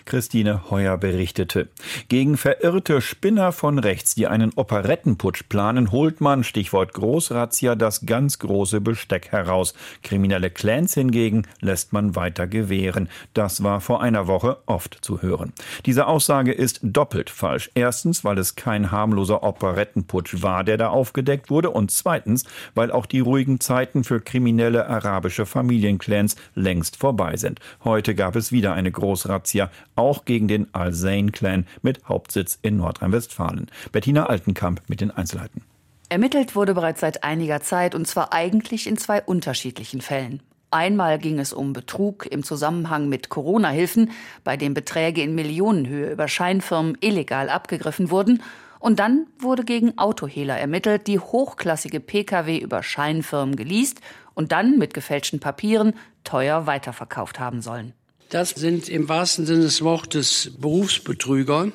Christine 0.04 0.70
Heuer 0.70 0.96
berichtete. 0.98 1.68
Gegen 2.08 2.36
verirrte 2.36 3.00
Spinner 3.00 3.52
von 3.52 3.78
rechts, 3.78 4.14
die 4.14 4.26
einen 4.26 4.52
Operettenputsch 4.54 5.44
planen, 5.48 5.92
holt 5.92 6.20
man, 6.20 6.44
Stichwort 6.44 6.92
Großrazzia, 6.94 7.74
das 7.74 8.06
ganz 8.06 8.38
große 8.38 8.80
Besteck 8.80 9.28
heraus. 9.32 9.74
Kriminelle 10.02 10.50
Clans 10.50 10.94
hingegen 10.94 11.46
lässt 11.60 11.92
man 11.92 12.16
weiter 12.16 12.46
gewähren. 12.46 13.08
Das 13.34 13.62
war 13.62 13.80
vor 13.80 14.02
einer 14.02 14.26
Woche 14.26 14.58
oft 14.66 14.98
zu 15.00 15.22
hören. 15.22 15.52
Diese 15.86 16.06
Aussage 16.06 16.52
ist 16.52 16.80
doppelt 16.82 17.30
falsch. 17.30 17.70
Erstens, 17.74 18.24
weil 18.24 18.38
es 18.38 18.56
kein 18.56 18.90
harmloser 18.90 19.42
Operettenputsch 19.42 20.42
war, 20.42 20.64
der 20.64 20.76
da 20.76 20.88
aufgedeckt 20.88 21.50
wurde. 21.50 21.70
Und 21.70 21.90
zweitens, 21.90 22.44
weil 22.74 22.90
auch 22.90 23.06
die 23.06 23.20
ruhigen 23.20 23.60
Zeiten 23.60 24.04
für 24.04 24.20
kriminelle 24.20 24.88
arabische 24.88 25.46
Familienclans 25.46 26.36
längst 26.54 26.96
vorbei 26.96 27.36
sind. 27.36 27.60
Heute 27.84 28.14
gab 28.14 28.36
es 28.36 28.52
wieder 28.52 28.74
eine 28.74 28.90
Großrazzia 28.90 29.59
auch 29.96 30.24
gegen 30.24 30.48
den 30.48 30.72
Al-Zain-Clan 30.72 31.66
mit 31.82 32.08
Hauptsitz 32.08 32.58
in 32.62 32.78
Nordrhein-Westfalen. 32.78 33.66
Bettina 33.92 34.26
Altenkamp 34.26 34.80
mit 34.88 35.00
den 35.02 35.10
Einzelheiten. 35.10 35.62
Ermittelt 36.08 36.56
wurde 36.56 36.74
bereits 36.74 37.00
seit 37.00 37.22
einiger 37.22 37.60
Zeit 37.60 37.94
und 37.94 38.06
zwar 38.06 38.32
eigentlich 38.32 38.86
in 38.86 38.96
zwei 38.96 39.22
unterschiedlichen 39.22 40.00
Fällen. 40.00 40.42
Einmal 40.72 41.18
ging 41.18 41.40
es 41.40 41.52
um 41.52 41.72
Betrug 41.72 42.26
im 42.26 42.44
Zusammenhang 42.44 43.08
mit 43.08 43.28
Corona-Hilfen, 43.28 44.12
bei 44.44 44.56
dem 44.56 44.72
Beträge 44.72 45.22
in 45.22 45.34
Millionenhöhe 45.34 46.12
über 46.12 46.28
Scheinfirmen 46.28 46.96
illegal 47.00 47.48
abgegriffen 47.48 48.10
wurden. 48.10 48.42
Und 48.78 49.00
dann 49.00 49.26
wurde 49.38 49.64
gegen 49.64 49.98
Autohehler 49.98 50.58
ermittelt, 50.58 51.06
die 51.08 51.18
hochklassige 51.18 52.00
Pkw 52.00 52.58
über 52.58 52.82
Scheinfirmen 52.82 53.56
geleast 53.56 54.00
und 54.34 54.52
dann 54.52 54.78
mit 54.78 54.94
gefälschten 54.94 55.40
Papieren 55.40 55.94
teuer 56.22 56.66
weiterverkauft 56.66 57.40
haben 57.40 57.62
sollen. 57.62 57.92
Das 58.30 58.50
sind 58.50 58.88
im 58.88 59.08
wahrsten 59.08 59.44
Sinne 59.44 59.62
des 59.62 59.82
Wortes 59.82 60.52
Berufsbetrüger. 60.58 61.72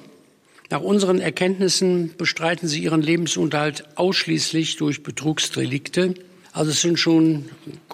Nach 0.70 0.82
unseren 0.82 1.20
Erkenntnissen 1.20 2.16
bestreiten 2.18 2.68
sie 2.68 2.84
ihren 2.84 3.02
Lebensunterhalt 3.02 3.86
ausschließlich 3.98 4.78
durch 4.78 5.04
Betrugsdelikte. 5.04 6.16
Also 6.54 6.72
es 6.72 6.82
sind 6.82 6.98
schon 6.98 7.50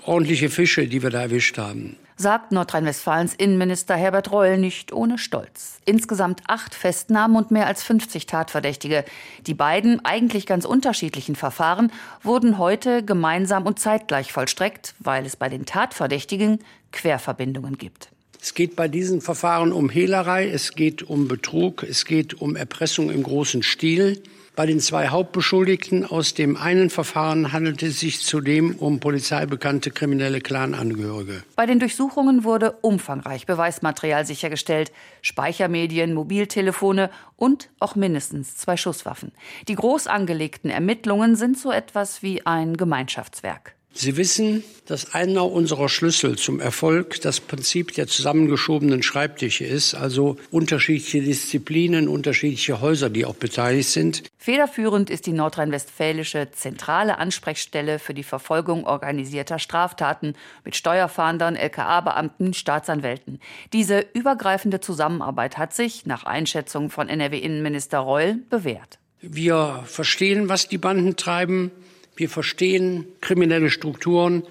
ordentliche 0.06 0.50
Fische, 0.50 0.88
die 0.88 1.02
wir 1.02 1.10
da 1.10 1.21
erwischt 1.21 1.58
haben 1.58 1.97
sagt 2.21 2.52
Nordrhein-Westfalens 2.52 3.34
Innenminister 3.34 3.95
Herbert 3.95 4.32
Reul 4.32 4.58
nicht 4.58 4.93
ohne 4.93 5.17
Stolz. 5.17 5.80
Insgesamt 5.86 6.43
acht 6.47 6.76
Festnahmen 6.76 7.36
und 7.36 7.52
mehr 7.52 7.65
als 7.65 7.84
50 7.84 8.28
Tatverdächtige. 8.28 9.04
Die 9.47 9.56
beiden 9.56 10.06
eigentlich 10.06 10.45
ganz 10.45 10.65
unterschiedlichen 10.65 11.36
Verfahren 11.36 11.91
wurden 12.21 12.58
heute 12.60 13.04
gemeinsam 13.04 13.65
und 13.65 13.80
zeitgleich 13.80 14.32
vollstreckt, 14.32 14.93
weil 15.00 15.26
es 15.26 15.36
bei 15.36 15.50
den 15.50 15.65
Tatverdächtigen 15.65 16.60
Querverbindungen 16.91 17.78
gibt. 17.78 18.10
Es 18.43 18.56
geht 18.56 18.75
bei 18.75 18.88
diesen 18.88 19.21
Verfahren 19.21 19.71
um 19.71 19.88
Hehlerei, 19.88 20.49
es 20.49 20.71
geht 20.73 21.04
um 21.04 21.27
Betrug, 21.27 21.84
es 21.84 22.06
geht 22.06 22.41
um 22.41 22.56
Erpressung 22.56 23.12
im 23.12 23.21
großen 23.21 23.62
Stil. 23.62 24.23
Bei 24.56 24.65
den 24.65 24.80
zwei 24.80 25.10
Hauptbeschuldigten 25.10 26.06
aus 26.06 26.34
dem 26.34 26.58
einen 26.58 26.89
Verfahren 26.89 27.54
handelt 27.54 27.84
es 27.84 27.99
sich 27.99 28.19
zudem 28.19 28.75
um 28.75 28.99
polizeibekannte 28.99 29.91
kriminelle 29.91 30.41
Clanangehörige. 30.41 31.43
Bei 31.56 31.67
den 31.67 31.80
Durchsuchungen 31.80 32.43
wurde 32.43 32.71
umfangreich 32.82 33.45
Beweismaterial 33.45 34.25
sichergestellt, 34.25 34.91
Speichermedien, 35.21 36.15
Mobiltelefone 36.15 37.12
und 37.36 37.69
auch 37.80 37.95
mindestens 37.95 38.58
zwei 38.58 38.75
Schusswaffen. 38.75 39.34
Die 39.67 39.75
groß 39.75 40.08
angelegten 40.08 40.71
Ermittlungen 40.71 41.36
sind 41.36 41.60
so 41.60 41.71
etwas 41.71 42.23
wie 42.23 42.43
ein 42.43 42.75
Gemeinschaftswerk. 42.75 43.75
Sie 43.93 44.15
wissen, 44.17 44.63
dass 44.86 45.13
einer 45.13 45.45
unserer 45.45 45.89
Schlüssel 45.89 46.38
zum 46.38 46.60
Erfolg 46.60 47.21
das 47.21 47.39
Prinzip 47.39 47.93
der 47.93 48.08
zusammengeschobenen 48.08 49.04
Schreibtische 49.04 49.65
ist, 49.65 49.95
also 49.95 50.38
unterschiedliche 50.49 51.21
Disziplinen, 51.21 52.08
unterschiedliche 52.08 52.82
Häuser, 52.82 53.10
die 53.10 53.25
auch 53.25 53.36
beteiligt 53.36 53.89
sind. 53.89 54.23
Federführend 54.38 55.10
ist 55.10 55.27
die 55.27 55.34
nordrhein-westfälische 55.34 56.49
zentrale 56.51 57.19
Ansprechstelle 57.19 57.99
für 57.99 58.13
die 58.13 58.23
Verfolgung 58.23 58.86
organisierter 58.86 59.60
Straftaten 59.60 60.36
mit 60.65 60.75
Steuerfahndern, 60.75 61.56
LKA-Beamten, 61.56 62.54
Staatsanwälten. 62.54 63.39
Diese 63.71 64.06
übergreifende 64.13 64.80
Zusammenarbeit 64.80 65.58
hat 65.58 65.73
sich, 65.73 66.06
nach 66.06 66.23
Einschätzung 66.23 66.89
von 66.89 67.08
NRW-Innenminister 67.08 67.99
Reul, 67.99 68.39
bewährt. 68.49 68.99
Wir 69.21 69.84
verstehen, 69.86 70.49
was 70.49 70.67
die 70.67 70.80
Banden 70.80 71.15
treiben. 71.15 71.71
Wir 72.15 72.30
verstehen 72.30 73.06
kriminelle 73.21 73.69
Strukturen 73.69 74.43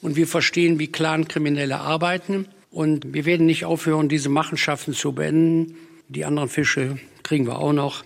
und 0.00 0.16
wir 0.16 0.26
verstehen, 0.26 0.78
wie 0.78 0.88
Clan-Kriminelle 0.88 1.78
arbeiten. 1.78 2.46
Und 2.70 3.12
wir 3.14 3.24
werden 3.24 3.46
nicht 3.46 3.64
aufhören, 3.64 4.08
diese 4.08 4.28
Machenschaften 4.28 4.94
zu 4.94 5.12
beenden. 5.12 5.76
Die 6.08 6.24
anderen 6.24 6.48
Fische 6.48 6.98
kriegen 7.22 7.46
wir 7.46 7.58
auch 7.58 7.72
noch. 7.72 8.04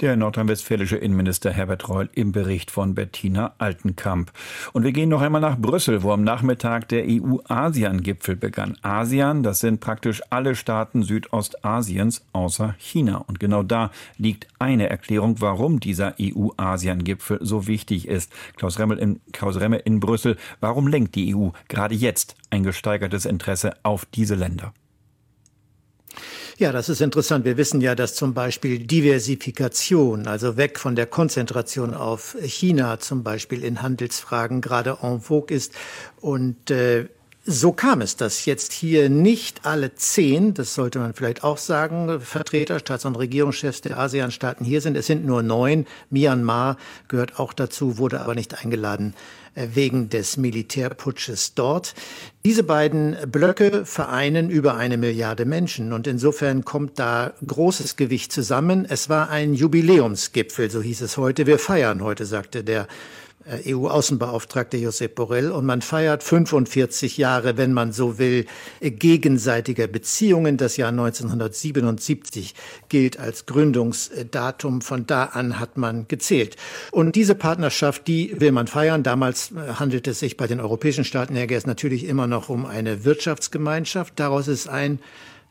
Der 0.00 0.16
nordrhein-westfälische 0.16 0.96
Innenminister 0.96 1.52
Herbert 1.52 1.88
Reul 1.88 2.10
im 2.14 2.32
Bericht 2.32 2.72
von 2.72 2.96
Bettina 2.96 3.54
Altenkamp. 3.58 4.32
Und 4.72 4.82
wir 4.82 4.90
gehen 4.90 5.08
noch 5.08 5.22
einmal 5.22 5.40
nach 5.40 5.56
Brüssel, 5.56 6.02
wo 6.02 6.10
am 6.10 6.24
Nachmittag 6.24 6.88
der 6.88 7.04
EU-ASEAN-Gipfel 7.06 8.34
begann. 8.34 8.76
ASEAN, 8.82 9.44
das 9.44 9.60
sind 9.60 9.78
praktisch 9.78 10.20
alle 10.30 10.56
Staaten 10.56 11.04
Südostasiens 11.04 12.24
außer 12.32 12.74
China. 12.78 13.18
Und 13.18 13.38
genau 13.38 13.62
da 13.62 13.92
liegt 14.18 14.48
eine 14.58 14.90
Erklärung, 14.90 15.40
warum 15.40 15.78
dieser 15.78 16.16
EU-ASEAN-Gipfel 16.20 17.38
so 17.42 17.68
wichtig 17.68 18.08
ist. 18.08 18.32
Klaus 18.56 18.80
Remmel 18.80 18.98
in, 18.98 19.20
Klaus 19.30 19.60
Remmel 19.60 19.80
in 19.84 20.00
Brüssel, 20.00 20.36
warum 20.58 20.88
lenkt 20.88 21.14
die 21.14 21.36
EU 21.36 21.50
gerade 21.68 21.94
jetzt 21.94 22.34
ein 22.50 22.64
gesteigertes 22.64 23.26
Interesse 23.26 23.76
auf 23.84 24.06
diese 24.06 24.34
Länder? 24.34 24.74
Ja, 26.56 26.70
das 26.70 26.88
ist 26.88 27.00
interessant. 27.00 27.44
Wir 27.44 27.56
wissen 27.56 27.80
ja, 27.80 27.96
dass 27.96 28.14
zum 28.14 28.32
Beispiel 28.32 28.78
Diversifikation, 28.78 30.28
also 30.28 30.56
weg 30.56 30.78
von 30.78 30.94
der 30.94 31.06
Konzentration 31.06 31.94
auf 31.94 32.36
China 32.42 33.00
zum 33.00 33.24
Beispiel 33.24 33.64
in 33.64 33.82
Handelsfragen 33.82 34.60
gerade 34.60 34.98
en 35.02 35.20
vogue 35.20 35.54
ist. 35.54 35.72
Und 36.20 36.70
äh, 36.70 37.08
so 37.44 37.72
kam 37.72 38.00
es, 38.00 38.16
dass 38.16 38.44
jetzt 38.44 38.72
hier 38.72 39.10
nicht 39.10 39.66
alle 39.66 39.96
zehn, 39.96 40.54
das 40.54 40.74
sollte 40.74 41.00
man 41.00 41.12
vielleicht 41.12 41.42
auch 41.42 41.58
sagen, 41.58 42.20
Vertreter, 42.20 42.78
Staats- 42.78 43.04
und 43.04 43.16
Regierungschefs 43.16 43.80
der 43.80 43.98
ASEAN-Staaten 43.98 44.64
hier 44.64 44.80
sind. 44.80 44.96
Es 44.96 45.06
sind 45.06 45.26
nur 45.26 45.42
neun. 45.42 45.86
Myanmar 46.08 46.76
gehört 47.08 47.40
auch 47.40 47.52
dazu, 47.52 47.98
wurde 47.98 48.20
aber 48.20 48.36
nicht 48.36 48.64
eingeladen 48.64 49.12
wegen 49.54 50.08
des 50.08 50.36
Militärputsches 50.36 51.54
dort. 51.54 51.94
Diese 52.44 52.62
beiden 52.62 53.16
Blöcke 53.30 53.86
vereinen 53.86 54.50
über 54.50 54.76
eine 54.76 54.96
Milliarde 54.96 55.44
Menschen 55.44 55.92
und 55.92 56.06
insofern 56.06 56.64
kommt 56.64 56.98
da 56.98 57.32
großes 57.46 57.96
Gewicht 57.96 58.32
zusammen. 58.32 58.84
Es 58.88 59.08
war 59.08 59.30
ein 59.30 59.54
Jubiläumsgipfel, 59.54 60.70
so 60.70 60.82
hieß 60.82 61.00
es 61.02 61.16
heute. 61.16 61.46
Wir 61.46 61.58
feiern 61.58 62.02
heute, 62.02 62.26
sagte 62.26 62.64
der 62.64 62.86
äh, 63.46 63.74
EU-Außenbeauftragte 63.74 64.76
Josep 64.76 65.14
Borrell 65.14 65.50
und 65.50 65.66
man 65.66 65.82
feiert 65.82 66.22
45 66.22 67.18
Jahre, 67.18 67.56
wenn 67.56 67.72
man 67.72 67.92
so 67.92 68.18
will, 68.18 68.46
gegenseitiger 68.80 69.86
Beziehungen. 69.86 70.56
Das 70.56 70.76
Jahr 70.76 70.90
1977 70.90 72.54
gilt 72.88 73.18
als 73.18 73.46
Gründungsdatum. 73.46 74.80
Von 74.80 75.06
da 75.06 75.24
an 75.24 75.60
hat 75.60 75.76
man 75.76 76.08
gezählt. 76.08 76.56
Und 76.90 77.16
diese 77.16 77.34
Partnerschaft, 77.34 78.06
die 78.06 78.38
will 78.40 78.52
man 78.52 78.66
feiern. 78.66 79.02
Damals 79.02 79.52
äh, 79.52 79.74
handelt 79.74 80.06
es 80.08 80.20
sich 80.20 80.36
bei 80.36 80.46
den 80.46 80.60
europäischen 80.60 81.04
Staaten 81.04 81.34
natürlich 81.66 82.04
immer 82.04 82.26
noch 82.26 82.48
um 82.48 82.66
eine 82.66 83.04
Wirtschaftsgemeinschaft. 83.04 84.14
Daraus 84.16 84.48
ist 84.48 84.68
ein 84.68 84.98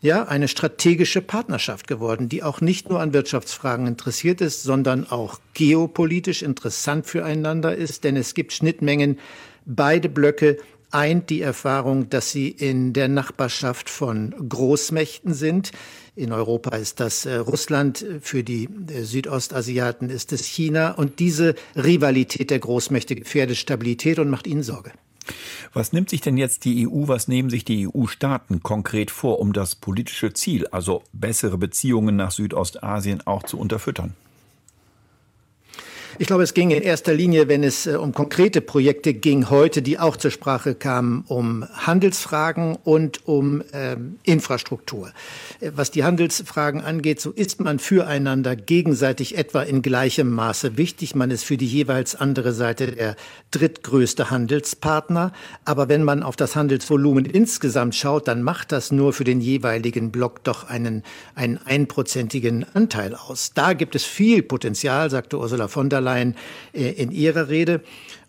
ja, 0.04 0.24
eine 0.28 0.50
strategische 0.50 1.22
Partnerschaft 1.22 1.88
geworden, 1.88 2.28
die 2.28 2.44
auch 2.44 2.60
nicht 2.60 2.90
nur 2.90 3.00
an 3.00 3.14
Wirtschaftsfragen 3.14 3.88
interessiert 3.88 4.42
ist, 4.42 4.62
sondern 4.62 5.10
auch 5.10 5.40
geopolitisch 5.54 6.44
interessant 6.44 7.08
füreinander 7.08 7.74
ist, 7.74 8.04
denn 8.04 8.18
es 8.18 8.34
gibt 8.34 8.52
Schnittmengen. 8.52 9.18
Beide 9.66 10.10
Blöcke 10.10 10.58
eint 10.92 11.30
die 11.30 11.42
Erfahrung, 11.42 12.10
dass 12.10 12.32
sie 12.32 12.50
in 12.50 12.92
der 12.92 13.08
Nachbarschaft 13.08 13.90
von 13.90 14.36
Großmächten 14.50 15.34
sind. 15.34 15.72
In 16.18 16.34
Europa 16.34 16.76
ist 16.76 17.00
das 17.00 17.26
äh, 17.26 17.36
Russland, 17.36 18.06
für 18.20 18.44
die 18.44 18.66
äh, 18.90 19.04
Südostasiaten 19.04 20.10
ist 20.10 20.34
es 20.34 20.46
China. 20.46 20.92
Und 20.92 21.20
diese 21.20 21.56
Rivalität 21.78 22.52
der 22.52 22.60
Großmächte 22.60 23.16
gefährdet 23.16 23.56
Stabilität 23.56 24.20
und 24.20 24.30
macht 24.30 24.48
ihnen 24.48 24.64
Sorge. 24.64 24.92
Was 25.74 25.94
nimmt 25.94 26.10
sich 26.10 26.22
denn 26.22 26.38
jetzt 26.38 26.66
die 26.66 26.88
EU, 26.88 27.08
was 27.08 27.28
nehmen 27.28 27.50
sich 27.50 27.66
die 27.66 27.88
EU-Staaten 27.88 28.62
konkret 28.64 29.12
vor, 29.12 29.40
um 29.40 29.54
das 29.54 29.76
politische 29.76 30.34
Ziel, 30.34 30.68
also 30.68 31.04
bessere 31.14 31.58
Beziehungen 31.58 32.16
nach 32.16 32.32
Südostasien, 32.32 33.26
auch 33.26 33.44
zu 33.44 33.58
unterfüttern? 33.58 34.16
Ich 36.20 36.28
glaube, 36.28 36.44
es 36.44 36.54
ging 36.54 36.70
in 36.70 36.84
erster 36.84 37.12
Linie, 37.12 37.48
wenn 37.48 37.64
es 37.64 37.88
äh, 37.88 37.96
um 37.96 38.14
konkrete 38.14 38.62
Projekte 38.62 39.16
ging, 39.16 39.50
heute, 39.50 39.82
die 39.82 39.98
auch 39.98 40.16
zur 40.16 40.30
Sprache 40.30 40.76
kamen, 40.76 41.26
um 41.28 41.66
Handelsfragen 41.74 42.78
und 42.84 43.28
um 43.28 43.64
ähm, 43.74 44.20
Infrastruktur. 44.22 45.12
Äh, 45.60 45.72
was 45.76 45.90
die 45.90 46.04
Handelsfragen 46.04 46.82
angeht, 46.82 47.20
so 47.20 47.32
ist 47.32 47.62
man 47.62 47.80
füreinander 47.80 48.56
gegenseitig 48.56 49.38
etwa 49.40 49.64
in 49.64 49.82
gleichem 49.82 50.30
Maße 50.30 50.78
wichtig. 50.78 51.16
Man 51.16 51.32
ist 51.32 51.46
für 51.46 51.58
die 51.58 51.66
jeweils 51.66 52.16
andere 52.16 52.54
Seite 52.54 52.92
der 52.92 53.16
drittgrößte 53.50 54.30
Handelspartner. 54.30 55.32
Aber 55.66 55.90
wenn 55.90 56.04
man 56.04 56.22
auf 56.22 56.36
das 56.36 56.56
Handelsvolumen 56.56 57.26
insgesamt 57.26 57.96
schaut, 57.96 58.28
dann 58.28 58.44
macht 58.44 58.72
das 58.72 58.92
nur 58.92 59.14
für 59.14 59.24
den 59.24 59.42
jeweiligen 59.42 60.12
Block 60.12 60.44
doch 60.44 60.70
einen, 60.70 61.04
einprozentigen 61.36 62.66
Anteil 62.74 63.16
aus. 63.16 63.54
Da 63.56 63.74
gibt 63.74 63.96
es 63.96 64.04
viel 64.04 64.44
Potenzial, 64.44 65.10
sagte 65.10 65.40
Ursula 65.40 65.68
von 65.68 65.90
der 65.90 66.03
Leyen 66.04 66.36
äh, 66.74 66.90
in 66.92 67.12
ihrer 67.12 67.50
Rede. 67.50 67.82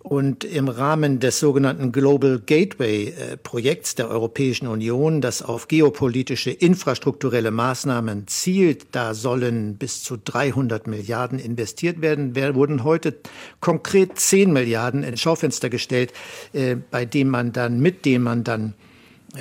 Und 0.05 0.45
im 0.45 0.69
Rahmen 0.69 1.19
des 1.19 1.41
sogenannten 1.41 1.91
Global 1.91 2.39
Gateway 2.39 3.07
äh, 3.07 3.37
Projekts 3.39 3.95
der 3.95 4.11
Europäischen 4.11 4.67
Union, 4.67 5.23
das 5.23 5.41
auf 5.41 5.67
geopolitische 5.67 6.51
infrastrukturelle 6.51 7.51
Maßnahmen 7.51 8.27
zielt, 8.27 8.89
da 8.93 9.15
sollen 9.15 9.79
bis 9.79 10.03
zu 10.03 10.19
300 10.23 10.87
Milliarden 10.87 11.39
investiert 11.39 12.03
werden, 12.03 12.37
wurden 12.55 12.85
heute 12.85 13.17
konkret 13.61 14.19
10 14.19 14.53
Milliarden 14.53 15.05
ins 15.05 15.23
Schaufenster 15.23 15.71
gestellt, 15.71 16.13
äh, 16.53 16.77
bei 16.77 17.07
dem 17.07 17.31
man 17.31 17.53
dann, 17.53 17.81
mit 17.81 18.05
dem 18.05 18.25
man 18.25 18.45
dann 18.45 18.75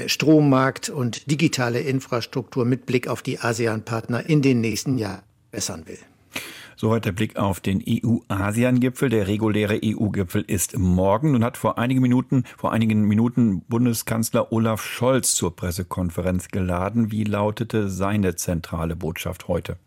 Strommarkt 0.08 0.89
und 0.89 1.30
digitale 1.30 1.82
Infrastruktur 1.82 2.65
mit 2.65 2.86
Blick 2.86 3.08
auf 3.08 3.22
die 3.22 3.39
ASEAN-Partner 3.39 4.28
in 4.28 4.41
den 4.41 4.62
nächsten 4.62 4.98
Jahren 4.98 5.24
bessern 5.52 5.86
will. 5.88 6.00
Soweit 6.76 7.06
der 7.06 7.12
Blick 7.12 7.38
auf 7.38 7.60
den 7.60 7.84
EU-ASEAN-Gipfel. 7.88 9.10
Der 9.10 9.28
reguläre 9.28 9.80
EU-Gipfel 9.84 10.44
ist 10.46 10.78
morgen 10.78 11.36
und 11.36 11.44
hat 11.44 11.58
vor 11.58 11.78
einigen 11.78 12.02
Minuten, 12.02 12.44
vor 12.58 12.72
einigen 12.72 13.04
Minuten 13.04 13.62
Bundeskanzler 13.62 14.52
Olaf 14.52 14.84
Scholz 14.84 15.36
zur 15.36 15.56
Pressekonferenz 15.56 16.50
geladen. 16.50 17.12
Wie 17.12 17.24
lautete 17.24 17.90
seine 17.90 18.36
zentrale 18.36 18.96
Botschaft 18.96 19.48
heute? 19.48 19.78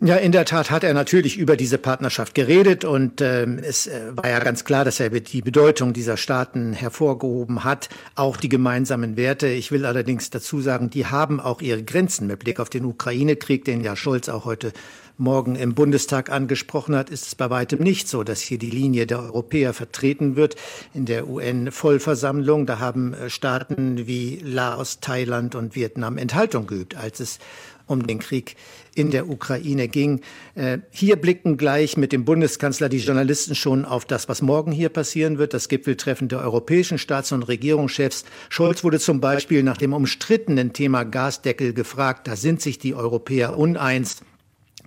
Ja, 0.00 0.14
in 0.14 0.30
der 0.30 0.44
Tat 0.44 0.70
hat 0.70 0.84
er 0.84 0.94
natürlich 0.94 1.38
über 1.38 1.56
diese 1.56 1.76
Partnerschaft 1.76 2.36
geredet 2.36 2.84
und 2.84 3.20
ähm, 3.20 3.58
es 3.58 3.88
äh, 3.88 4.16
war 4.16 4.30
ja 4.30 4.38
ganz 4.38 4.64
klar, 4.64 4.84
dass 4.84 5.00
er 5.00 5.10
die 5.10 5.42
Bedeutung 5.42 5.92
dieser 5.92 6.16
Staaten 6.16 6.72
hervorgehoben 6.72 7.64
hat, 7.64 7.88
auch 8.14 8.36
die 8.36 8.48
gemeinsamen 8.48 9.16
Werte. 9.16 9.48
Ich 9.48 9.72
will 9.72 9.84
allerdings 9.84 10.30
dazu 10.30 10.60
sagen, 10.60 10.88
die 10.88 11.06
haben 11.06 11.40
auch 11.40 11.60
ihre 11.62 11.82
Grenzen 11.82 12.28
mit 12.28 12.38
Blick 12.38 12.60
auf 12.60 12.70
den 12.70 12.84
Ukraine-Krieg, 12.84 13.64
den 13.64 13.80
ja 13.82 13.96
Scholz 13.96 14.28
auch 14.28 14.44
heute 14.44 14.72
Morgen 15.20 15.56
im 15.56 15.74
Bundestag 15.74 16.30
angesprochen 16.30 16.94
hat, 16.94 17.10
ist 17.10 17.26
es 17.26 17.34
bei 17.34 17.50
weitem 17.50 17.80
nicht 17.80 18.06
so, 18.06 18.22
dass 18.22 18.40
hier 18.40 18.58
die 18.58 18.70
Linie 18.70 19.04
der 19.04 19.18
Europäer 19.18 19.74
vertreten 19.74 20.36
wird 20.36 20.54
in 20.94 21.06
der 21.06 21.28
UN-Vollversammlung. 21.28 22.66
Da 22.66 22.78
haben 22.78 23.14
äh, 23.14 23.28
Staaten 23.28 24.06
wie 24.06 24.38
Laos, 24.44 25.00
Thailand 25.00 25.56
und 25.56 25.74
Vietnam 25.74 26.18
Enthaltung 26.18 26.68
geübt, 26.68 26.94
als 26.94 27.18
es 27.18 27.40
um 27.88 28.06
den 28.06 28.20
Krieg 28.20 28.54
in 28.98 29.10
der 29.10 29.28
Ukraine 29.28 29.88
ging. 29.88 30.20
Äh, 30.54 30.78
hier 30.90 31.16
blicken 31.16 31.56
gleich 31.56 31.96
mit 31.96 32.12
dem 32.12 32.24
Bundeskanzler 32.24 32.88
die 32.88 32.98
Journalisten 32.98 33.54
schon 33.54 33.84
auf 33.84 34.04
das, 34.04 34.28
was 34.28 34.42
morgen 34.42 34.72
hier 34.72 34.88
passieren 34.88 35.38
wird, 35.38 35.54
das 35.54 35.68
Gipfeltreffen 35.68 36.28
der 36.28 36.40
europäischen 36.40 36.98
Staats- 36.98 37.32
und 37.32 37.44
Regierungschefs. 37.44 38.24
Scholz 38.48 38.84
wurde 38.84 38.98
zum 38.98 39.20
Beispiel 39.20 39.62
nach 39.62 39.76
dem 39.76 39.92
umstrittenen 39.92 40.72
Thema 40.72 41.04
Gasdeckel 41.04 41.72
gefragt. 41.72 42.26
Da 42.26 42.36
sind 42.36 42.60
sich 42.60 42.78
die 42.78 42.94
Europäer 42.94 43.56
uneins 43.56 44.18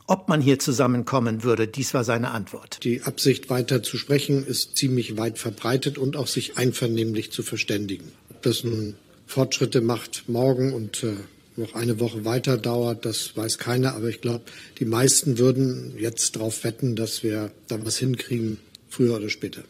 ob 0.07 0.27
man 0.27 0.41
hier 0.41 0.59
zusammenkommen 0.59 1.43
würde. 1.43 1.69
Dies 1.69 1.93
war 1.93 2.03
seine 2.03 2.31
Antwort. 2.31 2.83
Die 2.83 3.03
Absicht, 3.03 3.49
weiter 3.49 3.81
zu 3.81 3.97
sprechen, 3.97 4.45
ist 4.45 4.75
ziemlich 4.75 5.15
weit 5.15 5.37
verbreitet 5.37 5.97
und 5.97 6.17
auch 6.17 6.27
sich 6.27 6.57
einvernehmlich 6.57 7.31
zu 7.31 7.43
verständigen. 7.43 8.11
Ob 8.29 8.41
das 8.41 8.65
nun 8.65 8.95
Fortschritte 9.25 9.79
macht 9.79 10.25
morgen 10.27 10.73
und 10.73 11.03
äh, 11.03 11.15
noch 11.57 11.75
eine 11.75 11.99
Woche 11.99 12.25
weiter 12.25 12.57
dauert, 12.57 13.05
das 13.05 13.35
weiß 13.35 13.57
keiner. 13.57 13.95
Aber 13.95 14.07
ich 14.09 14.21
glaube, 14.21 14.45
die 14.79 14.85
meisten 14.85 15.37
würden 15.37 15.93
jetzt 15.97 16.35
darauf 16.35 16.63
wetten, 16.63 16.95
dass 16.95 17.23
wir 17.23 17.51
da 17.67 17.83
was 17.85 17.97
hinkriegen, 17.97 18.57
früher 18.89 19.17
oder 19.17 19.29
später. 19.29 19.63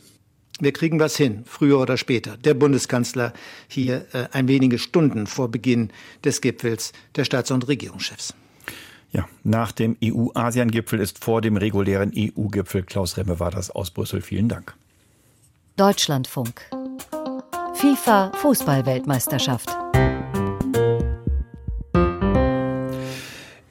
Wir 0.60 0.74
kriegen 0.74 1.00
was 1.00 1.17
hin, 1.17 1.44
früher 1.46 1.80
oder 1.80 1.98
später. 1.98 2.38
Der 2.38 2.54
Bundeskanzler 2.54 3.34
hier 3.67 4.06
äh, 4.13 4.28
ein 4.32 4.48
wenige 4.48 4.78
Stunden 4.78 5.26
vor 5.26 5.50
Beginn 5.50 5.89
des 6.24 6.39
Gipfels 6.39 6.94
der 7.15 7.26
Staats- 7.26 7.50
und 7.52 7.67
Regierungschefs. 7.67 8.36
Ja, 9.12 9.28
nach 9.44 9.72
dem 9.72 9.98
EU-Asien-Gipfel 10.04 11.00
ist 11.00 11.24
vor 11.24 11.41
dem 11.41 11.58
regulären 11.58 12.13
EU-Gipfel. 12.15 12.84
Klaus 12.84 13.17
Remme 13.17 13.39
war 13.39 13.52
das 13.52 13.72
aus 13.72 13.91
Brüssel. 13.91 14.22
Vielen 14.22 14.48
Dank. 14.48 14.76
Deutschlandfunk. 15.76 16.62
FIFA 17.74 18.32
Fußballweltmeisterschaft. 18.36 19.70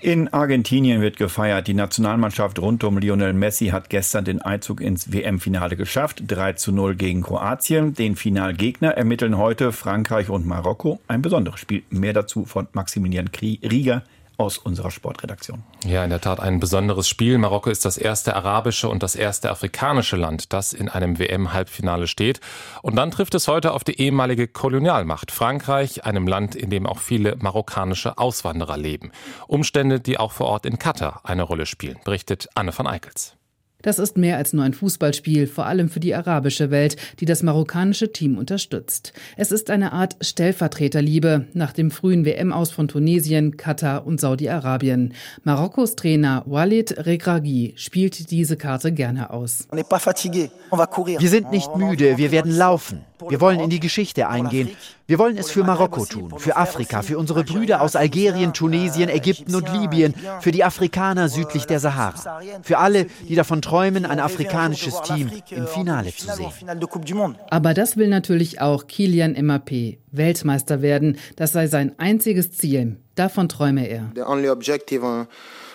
In 0.03 0.33
Argentinien 0.33 1.03
wird 1.03 1.19
gefeiert. 1.19 1.67
Die 1.67 1.75
Nationalmannschaft 1.75 2.59
rund 2.59 2.83
um 2.85 2.97
Lionel 2.97 3.35
Messi 3.35 3.67
hat 3.67 3.91
gestern 3.91 4.25
den 4.25 4.41
Einzug 4.41 4.81
ins 4.81 5.13
WM-Finale 5.13 5.77
geschafft. 5.77 6.23
3 6.27 6.55
zu 6.55 6.73
0 6.73 6.95
gegen 6.95 7.21
Kroatien. 7.21 7.93
Den 7.93 8.17
Finalgegner 8.17 8.93
ermitteln 8.93 9.37
heute 9.37 9.73
Frankreich 9.73 10.31
und 10.31 10.47
Marokko. 10.47 11.01
Ein 11.07 11.21
besonderes 11.21 11.61
Spiel. 11.61 11.83
Mehr 11.91 12.15
dazu 12.15 12.47
von 12.47 12.67
Maximilian 12.73 13.29
Rieger 13.29 14.03
aus 14.41 14.59
unserer 14.59 14.91
Sportredaktion. 14.91 15.63
Ja, 15.85 16.03
in 16.03 16.11
der 16.11 16.21
Tat 16.21 16.41
ein 16.41 16.61
besonderes 16.61 17.09
Spiel. 17.09 17.39
Marokko 17.39 17.71
ist 17.71 17.85
das 17.85 17.97
erste 17.99 18.35
arabische 18.35 18.89
und 18.89 19.03
das 19.03 19.15
erste 19.15 19.51
afrikanische 19.51 20.17
Land, 20.17 20.53
das 20.53 20.73
in 20.73 20.89
einem 20.89 21.19
WM-Halbfinale 21.19 22.07
steht. 22.07 22.41
Und 22.83 22.97
dann 22.97 23.11
trifft 23.11 23.35
es 23.35 23.49
heute 23.49 23.73
auf 23.73 23.85
die 23.85 24.01
ehemalige 24.01 24.49
Kolonialmacht 24.49 25.31
Frankreich, 25.31 26.05
einem 26.05 26.27
Land, 26.27 26.55
in 26.55 26.71
dem 26.71 26.87
auch 26.87 26.99
viele 26.99 27.37
marokkanische 27.37 28.19
Auswanderer 28.19 28.77
leben. 28.77 29.13
Umstände, 29.47 30.01
die 30.01 30.19
auch 30.19 30.33
vor 30.33 30.47
Ort 30.47 30.67
in 30.67 30.79
Katar 30.79 31.21
eine 31.25 31.43
Rolle 31.43 31.67
spielen, 31.67 31.99
berichtet 32.05 32.49
Anne 32.55 32.77
van 32.77 32.87
Eickels. 32.87 33.37
Das 33.83 33.99
ist 33.99 34.17
mehr 34.17 34.37
als 34.37 34.53
nur 34.53 34.65
ein 34.65 34.75
Fußballspiel, 34.75 35.47
vor 35.47 35.67
allem 35.67 35.89
für 35.89 36.01
die 36.01 36.15
arabische 36.15 36.71
Welt, 36.71 36.97
die 37.21 37.25
das 37.25 37.43
marokkanische 37.43 38.13
Team 38.13 38.39
unterstützt. 38.39 39.13
Es 39.37 39.53
ist 39.53 39.71
eine 39.71 39.93
Art 39.93 40.17
Stellvertreterliebe 40.21 41.47
nach 41.53 41.73
dem 41.73 41.91
frühen 41.91 42.25
WM 42.25 42.53
aus 42.53 42.71
von 42.71 42.89
Tunesien, 42.89 43.57
Katar 43.57 44.07
und 44.07 44.21
Saudi-Arabien. 44.21 45.15
Marokkos 45.45 45.97
Trainer 45.97 46.43
Walid 46.47 47.07
Regragui 47.07 47.75
spielt 47.77 48.31
diese 48.31 48.57
Karte 48.57 48.93
gerne 48.93 49.31
aus. 49.31 49.67
Wir 49.71 51.29
sind 51.29 51.51
nicht 51.51 51.77
müde, 51.77 52.19
wir 52.19 52.31
werden 52.31 52.53
laufen. 52.57 53.05
Wir 53.29 53.41
wollen 53.41 53.61
in 53.61 53.71
die 53.71 53.81
Geschichte 53.81 54.29
eingehen. 54.29 54.71
Wir 55.07 55.19
wollen 55.19 55.37
es 55.37 55.51
für 55.51 55.65
Marokko 55.65 56.05
tun, 56.07 56.35
für 56.39 56.57
Afrika, 56.57 57.03
für 57.03 57.19
unsere 57.19 57.43
Brüder 57.43 57.83
aus 57.83 57.97
Algerien, 57.97 58.53
Tunesien, 58.53 59.09
Ägypten 59.09 59.55
und 59.55 59.69
Libyen, 59.73 60.15
für 60.41 60.53
die 60.53 60.63
Afrikaner 60.63 61.29
südlich 61.29 61.67
der 61.67 61.81
Sahara, 61.81 62.41
für 62.63 62.79
alle, 62.79 63.07
die 63.29 63.35
davon 63.35 63.61
träumen, 63.61 64.07
ein 64.07 64.21
afrikanisches 64.21 65.03
Team 65.03 65.31
im 65.51 65.67
Finale 65.67 66.15
zu 66.15 66.27
sehen. 66.33 67.37
Aber 67.51 67.75
das 67.75 67.97
will 67.97 68.09
natürlich 68.09 68.61
auch 68.61 68.87
Kilian 68.87 69.35
Mbappé, 69.35 69.99
Weltmeister 70.13 70.83
werden. 70.83 71.19
Das 71.37 71.53
sei 71.53 71.67
sein 71.67 71.99
einziges 71.99 72.53
Ziel. 72.53 72.97
Davon 73.17 73.49
träume 73.49 73.87
er. 73.87 74.11
The 74.15 74.23
only 74.23 74.49
objective 74.49 75.05
uh, 75.05 75.27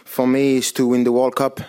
for 0.06 0.26
me 0.26 0.58
is 0.58 0.74
to 0.74 0.90
win 0.90 1.06
the 1.06 1.12
World 1.12 1.36
Cup. 1.36 1.62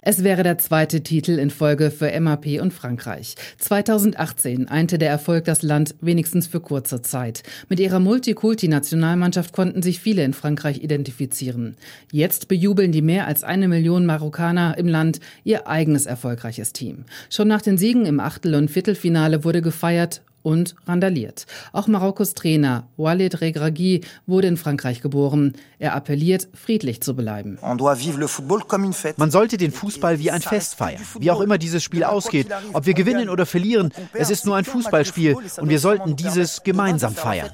Es 0.00 0.24
wäre 0.24 0.42
der 0.42 0.56
zweite 0.56 1.02
Titel 1.02 1.32
in 1.32 1.50
Folge 1.50 1.90
für 1.90 2.18
MAP 2.18 2.62
und 2.62 2.72
Frankreich. 2.72 3.34
2018 3.58 4.68
einte 4.68 4.96
der 4.96 5.10
Erfolg 5.10 5.44
das 5.44 5.62
Land 5.62 5.94
wenigstens 6.00 6.46
für 6.46 6.60
kurze 6.60 7.02
Zeit. 7.02 7.42
Mit 7.68 7.78
ihrer 7.78 8.00
Multikulti-Nationalmannschaft 8.00 9.52
konnten 9.52 9.82
sich 9.82 10.00
viele 10.00 10.24
in 10.24 10.32
Frankreich 10.32 10.82
identifizieren. 10.82 11.76
Jetzt 12.10 12.48
bejubeln 12.48 12.90
die 12.90 13.02
mehr 13.02 13.26
als 13.26 13.44
eine 13.44 13.68
Million 13.68 14.06
Marokkaner 14.06 14.78
im 14.78 14.88
Land 14.88 15.20
ihr 15.44 15.68
eigenes 15.68 16.06
erfolgreiches 16.06 16.72
Team. 16.72 17.04
Schon 17.28 17.48
nach 17.48 17.60
den 17.60 17.76
Siegen 17.76 18.06
im 18.06 18.18
Achtel- 18.18 18.54
und 18.54 18.70
Viertelfinale 18.70 19.44
wurde 19.44 19.60
gefeiert 19.60 20.22
und 20.46 20.76
randaliert. 20.86 21.46
Auch 21.72 21.88
Marokkos 21.88 22.34
Trainer 22.34 22.86
Walid 22.96 23.40
Regragui 23.40 24.02
wurde 24.26 24.46
in 24.46 24.56
Frankreich 24.56 25.00
geboren. 25.00 25.54
Er 25.80 25.96
appelliert, 25.96 26.46
friedlich 26.54 27.02
zu 27.02 27.16
bleiben. 27.16 27.58
Man 27.60 29.30
sollte 29.32 29.56
den 29.56 29.72
Fußball 29.72 30.20
wie 30.20 30.30
ein 30.30 30.40
Fest 30.40 30.76
feiern. 30.76 31.02
Wie 31.18 31.32
auch 31.32 31.40
immer 31.40 31.58
dieses 31.58 31.82
Spiel 31.82 32.04
ausgeht, 32.04 32.46
ob 32.72 32.86
wir 32.86 32.94
gewinnen 32.94 33.28
oder 33.28 33.44
verlieren, 33.44 33.92
es 34.12 34.30
ist 34.30 34.46
nur 34.46 34.54
ein 34.54 34.64
Fußballspiel 34.64 35.34
und 35.34 35.68
wir 35.68 35.80
sollten 35.80 36.14
dieses 36.14 36.62
gemeinsam 36.62 37.16
feiern. 37.16 37.50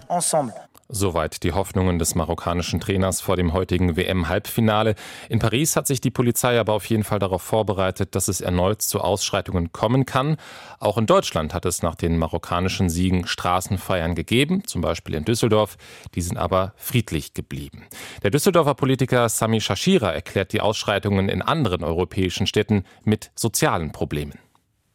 Soweit 0.94 1.42
die 1.42 1.52
Hoffnungen 1.52 1.98
des 1.98 2.14
marokkanischen 2.14 2.78
Trainers 2.78 3.22
vor 3.22 3.36
dem 3.36 3.54
heutigen 3.54 3.96
WM-Halbfinale. 3.96 4.94
In 5.30 5.38
Paris 5.38 5.74
hat 5.74 5.86
sich 5.86 6.02
die 6.02 6.10
Polizei 6.10 6.60
aber 6.60 6.74
auf 6.74 6.84
jeden 6.84 7.02
Fall 7.02 7.18
darauf 7.18 7.40
vorbereitet, 7.40 8.14
dass 8.14 8.28
es 8.28 8.42
erneut 8.42 8.82
zu 8.82 9.00
Ausschreitungen 9.00 9.72
kommen 9.72 10.04
kann. 10.04 10.36
Auch 10.80 10.98
in 10.98 11.06
Deutschland 11.06 11.54
hat 11.54 11.64
es 11.64 11.80
nach 11.80 11.94
den 11.94 12.18
marokkanischen 12.18 12.90
Siegen 12.90 13.26
Straßenfeiern 13.26 14.14
gegeben, 14.14 14.64
zum 14.66 14.82
Beispiel 14.82 15.14
in 15.14 15.24
Düsseldorf. 15.24 15.78
Die 16.14 16.20
sind 16.20 16.36
aber 16.36 16.74
friedlich 16.76 17.32
geblieben. 17.32 17.86
Der 18.22 18.30
Düsseldorfer 18.30 18.74
Politiker 18.74 19.30
Sami 19.30 19.62
Shashira 19.62 20.10
erklärt 20.12 20.52
die 20.52 20.60
Ausschreitungen 20.60 21.30
in 21.30 21.40
anderen 21.40 21.84
europäischen 21.84 22.46
Städten 22.46 22.84
mit 23.02 23.30
sozialen 23.34 23.92
Problemen. 23.92 24.34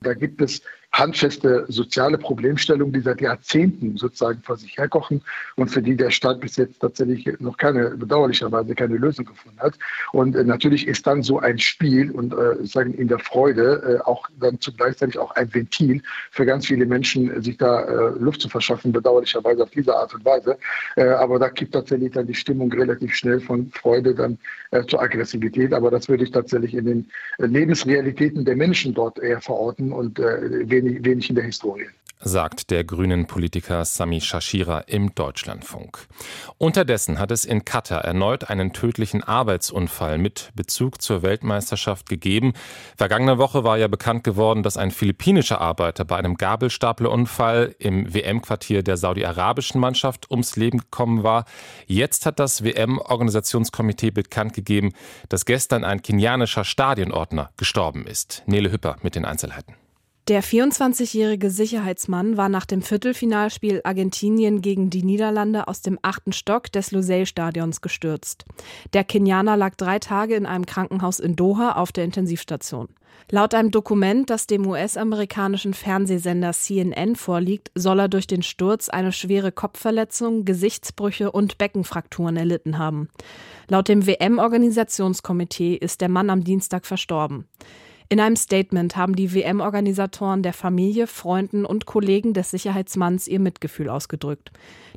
Da 0.02 0.14
gibt 0.14 0.44
es 0.44 0.62
handfeste 0.92 1.66
soziale 1.68 2.18
Problemstellungen, 2.18 2.94
die 2.94 3.02
seit 3.02 3.22
Jahrzehnten 3.22 3.98
sozusagen 3.98 4.42
vor 4.42 4.58
sich 4.58 4.78
herkochen 4.78 5.22
und 5.56 5.70
für 5.70 5.82
die 5.82 5.96
der 5.96 6.10
Staat 6.10 6.40
bis 6.40 6.56
jetzt 6.56 6.80
tatsächlich 6.80 7.40
noch 7.40 7.58
keine, 7.58 7.92
bedauerlicherweise 7.92 8.74
keine 8.74 8.98
Lösung 8.98 9.26
gefunden 9.26 9.60
hat. 9.60 9.78
Und 10.12 10.36
äh, 10.36 10.44
natürlich 10.44 10.88
ist 10.88 11.06
dann 11.06 11.22
so 11.24 11.40
ein 11.40 11.60
Spiel 11.60 12.12
und 12.12 12.34
äh, 12.34 12.66
sagen 12.66 12.94
in 12.94 13.08
der 13.08 13.20
Freude 13.20 14.00
äh, 14.00 14.04
auch 14.06 14.28
dann 14.40 14.60
zugleichzeitig 14.60 15.20
auch 15.20 15.32
ein 15.32 15.54
Ventil 15.54 16.02
für 16.32 16.46
ganz 16.46 16.68
viele 16.68 16.86
Menschen, 16.86 17.32
äh, 17.32 17.42
sich 17.42 17.58
da 17.58 17.84
äh, 17.84 18.20
Luft 18.20 18.42
zu 18.42 18.50
verschaffen, 18.50 18.92
bedauerlicherweise 18.92 19.64
auf 19.64 19.70
diese 19.70 19.96
Art 19.96 20.14
und 20.14 20.26
Weise. 20.26 20.58
Äh, 20.96 21.10
aber 21.10 21.38
da 21.38 21.50
kippt 21.50 21.74
tatsächlich 21.74 22.14
dann 22.14 22.28
die 22.28 22.34
Stimmung 22.34 22.72
relativ 22.72 23.14
schnell 23.14 23.40
von 23.40 23.70
Freude 23.72 24.16
dann 24.16 24.38
zur 24.88 25.02
Aggressivität. 25.02 25.74
Aber 25.74 25.92
das 25.92 26.10
würde 26.10 26.24
ich 26.24 26.32
tatsächlich 26.32 26.74
in 26.74 26.86
den 26.86 27.10
Lebensrealitäten 27.38 28.44
der 28.44 28.56
Menschen 28.56 28.94
dort 28.94 29.18
eher 29.18 29.40
verorten 29.40 29.94
und 29.94 30.20
wenig, 30.84 31.04
wenig 31.04 31.30
in 31.30 31.36
der 31.36 31.46
Historie 31.46 31.88
sagt 32.20 32.72
der 32.72 32.84
grünen 32.84 33.28
Politiker 33.28 33.86
Sami 33.86 34.22
Shashira 34.22 34.80
im 34.80 35.14
Deutschlandfunk. 35.14 36.08
Unterdessen 36.58 37.20
hat 37.20 37.32
es 37.32 37.46
in 37.46 37.64
Katar 37.64 38.04
erneut 38.04 38.50
einen 38.50 38.74
tödlichen 38.74 39.24
Arbeitsunfall 39.24 40.18
mit 40.18 40.52
Bezug 40.56 41.02
zur 41.02 41.22
Weltmeisterschaft 41.22 42.10
gegeben. 42.10 42.54
Vergangene 42.98 43.38
Woche 43.38 43.64
war 43.64 43.78
ja 43.78 43.88
bekannt 43.88 44.24
geworden, 44.24 44.64
dass 44.64 44.78
ein 44.78 44.92
philippinischer 44.92 45.62
Arbeiter 45.62 46.06
bei 46.06 46.18
einem 46.18 46.36
Gabelstaplerunfall 46.36 47.76
im 47.78 48.14
WM-Quartier 48.14 48.84
der 48.84 48.98
saudi-arabischen 48.98 49.80
Mannschaft 49.80 50.32
ums 50.32 50.56
Leben 50.56 50.80
gekommen 50.80 51.24
war. 51.24 51.46
Jetzt 51.86 52.26
hat 52.26 52.40
das 52.40 52.64
WM-Organisationskomitee 52.64 54.12
bekannt 54.12 54.54
gegeben, 54.54 54.94
dass 55.30 55.46
gestern 55.46 55.84
ein 55.84 56.02
kenianischer 56.02 56.64
Stadionordner 56.64 57.52
gestorben 57.58 58.08
ist. 58.08 58.44
Nele 58.48 58.72
Hüpper 58.72 58.98
mit 59.04 59.16
den 59.16 59.26
Einzelheiten. 59.26 59.76
Der 60.28 60.44
24-jährige 60.44 61.50
Sicherheitsmann 61.50 62.36
war 62.36 62.50
nach 62.50 62.66
dem 62.66 62.82
Viertelfinalspiel 62.82 63.80
Argentinien 63.86 64.62
gegen 64.62 64.90
die 64.90 65.04
Niederlande 65.04 65.70
aus 65.70 65.82
dem 65.82 65.98
achten 66.02 66.34
Stock 66.34 66.70
des 66.70 66.92
Lusail-Stadions 66.92 67.80
gestürzt. 67.80 68.44
Der 68.92 69.06
Kenianer 69.06 69.56
lag 69.56 69.76
drei 69.76 70.00
Tage 70.00 70.36
in 70.36 70.46
einem 70.46 70.66
Krankenhaus 70.66 71.22
in 71.22 71.38
Doha 71.38 71.78
auf 71.78 71.94
der 71.94 72.04
Intensivstation. 72.04 72.90
Laut 73.32 73.54
einem 73.54 73.72
Dokument, 73.72 74.30
das 74.30 74.48
dem 74.48 74.68
US-amerikanischen 74.68 75.74
Fernsehsender 75.74 76.52
CNN 76.52 77.16
vorliegt, 77.16 77.72
soll 77.74 78.00
er 78.02 78.10
durch 78.10 78.28
den 78.28 78.44
Sturz 78.44 78.90
eine 78.90 79.14
schwere 79.14 79.54
Kopfverletzung, 79.54 80.44
Gesichtsbrüche 80.44 81.32
und 81.32 81.58
Beckenfrakturen 81.58 82.36
erlitten 82.36 82.78
haben. 82.78 83.08
Laut 83.70 83.88
dem 83.88 84.06
WM-Organisationskomitee 84.06 85.76
ist 85.76 86.02
der 86.02 86.10
Mann 86.10 86.30
am 86.30 86.44
Dienstag 86.44 86.86
verstorben. 86.86 87.46
In 88.10 88.22
einem 88.22 88.38
Statement 88.38 88.96
haben 88.96 89.16
die 89.16 89.34
WM-Organisatoren 89.34 90.42
der 90.42 90.54
Familie, 90.54 91.08
Freunden 91.08 91.66
und 91.66 91.86
Kollegen 91.86 92.34
des 92.34 92.52
Sicherheitsmanns 92.52 93.28
ihr 93.28 93.40
Mitgefühl 93.40 93.90
ausgedrückt. 93.90 94.52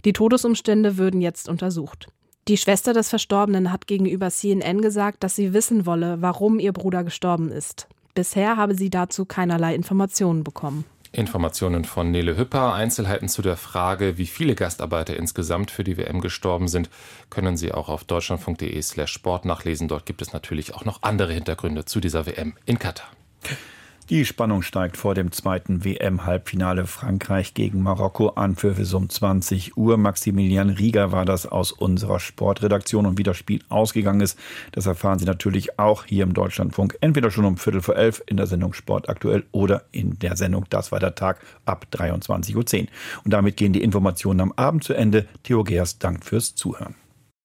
Die 0.04 0.12
Todesumstände 0.12 0.96
würden 0.96 1.20
jetzt 1.20 1.48
untersucht. 1.48 2.06
Die 2.46 2.56
Schwester 2.56 2.92
des 2.92 3.08
Verstorbenen 3.08 3.72
hat 3.72 3.86
gegenüber 3.86 4.30
CNN 4.30 4.80
gesagt, 4.80 5.24
dass 5.24 5.34
sie 5.34 5.52
wissen 5.52 5.86
wolle, 5.86 6.22
warum 6.22 6.58
ihr 6.58 6.72
Bruder 6.72 7.02
gestorben 7.02 7.50
ist. 7.50 7.88
Bisher 8.14 8.56
habe 8.56 8.74
sie 8.74 8.90
dazu 8.90 9.24
keinerlei 9.24 9.74
Informationen 9.74 10.44
bekommen. 10.44 10.84
Informationen 11.12 11.84
von 11.84 12.10
Nele 12.10 12.36
Hüpper. 12.36 12.72
Einzelheiten 12.72 13.28
zu 13.28 13.42
der 13.42 13.56
Frage, 13.56 14.16
wie 14.16 14.26
viele 14.26 14.54
Gastarbeiter 14.54 15.16
insgesamt 15.16 15.70
für 15.70 15.82
die 15.82 15.96
WM 15.96 16.20
gestorben 16.20 16.68
sind, 16.68 16.88
können 17.30 17.56
Sie 17.56 17.72
auch 17.72 17.88
auf 17.88 18.04
deutschlandfunk.de 18.04 18.80
slash 18.82 19.12
Sport 19.12 19.44
nachlesen. 19.44 19.88
Dort 19.88 20.06
gibt 20.06 20.22
es 20.22 20.32
natürlich 20.32 20.74
auch 20.74 20.84
noch 20.84 21.02
andere 21.02 21.32
Hintergründe 21.32 21.84
zu 21.84 22.00
dieser 22.00 22.26
WM 22.26 22.54
in 22.64 22.78
Katar. 22.78 23.08
Die 24.10 24.24
Spannung 24.24 24.62
steigt 24.62 24.96
vor 24.96 25.14
dem 25.14 25.30
zweiten 25.30 25.84
WM-Halbfinale 25.84 26.86
Frankreich 26.86 27.54
gegen 27.54 27.80
Marokko 27.80 28.30
an 28.30 28.56
für 28.56 28.74
um 28.96 29.08
20 29.08 29.76
Uhr. 29.76 29.98
Maximilian 29.98 30.70
Rieger 30.70 31.12
war 31.12 31.24
das 31.24 31.46
aus 31.46 31.70
unserer 31.70 32.18
Sportredaktion 32.18 33.06
und 33.06 33.18
wie 33.18 33.22
das 33.22 33.36
Spiel 33.36 33.62
ausgegangen 33.68 34.20
ist, 34.20 34.36
das 34.72 34.86
erfahren 34.86 35.20
Sie 35.20 35.26
natürlich 35.26 35.78
auch 35.78 36.06
hier 36.06 36.24
im 36.24 36.34
Deutschlandfunk. 36.34 36.98
Entweder 37.00 37.30
schon 37.30 37.44
um 37.44 37.56
Viertel 37.56 37.82
vor 37.82 37.94
elf 37.94 38.20
in 38.26 38.36
der 38.36 38.48
Sendung 38.48 38.72
Sport 38.72 39.08
aktuell 39.08 39.44
oder 39.52 39.84
in 39.92 40.18
der 40.18 40.36
Sendung 40.36 40.64
Das 40.70 40.90
war 40.90 40.98
der 40.98 41.14
Tag 41.14 41.38
ab 41.64 41.86
23.10 41.92 42.56
Uhr. 42.56 42.86
Und 43.22 43.32
damit 43.32 43.56
gehen 43.56 43.72
die 43.72 43.84
Informationen 43.84 44.40
am 44.40 44.52
Abend 44.56 44.82
zu 44.82 44.92
Ende. 44.92 45.28
Theo 45.44 45.62
Geers, 45.62 46.00
Dank 46.00 46.24
fürs 46.24 46.56
Zuhören. 46.56 46.96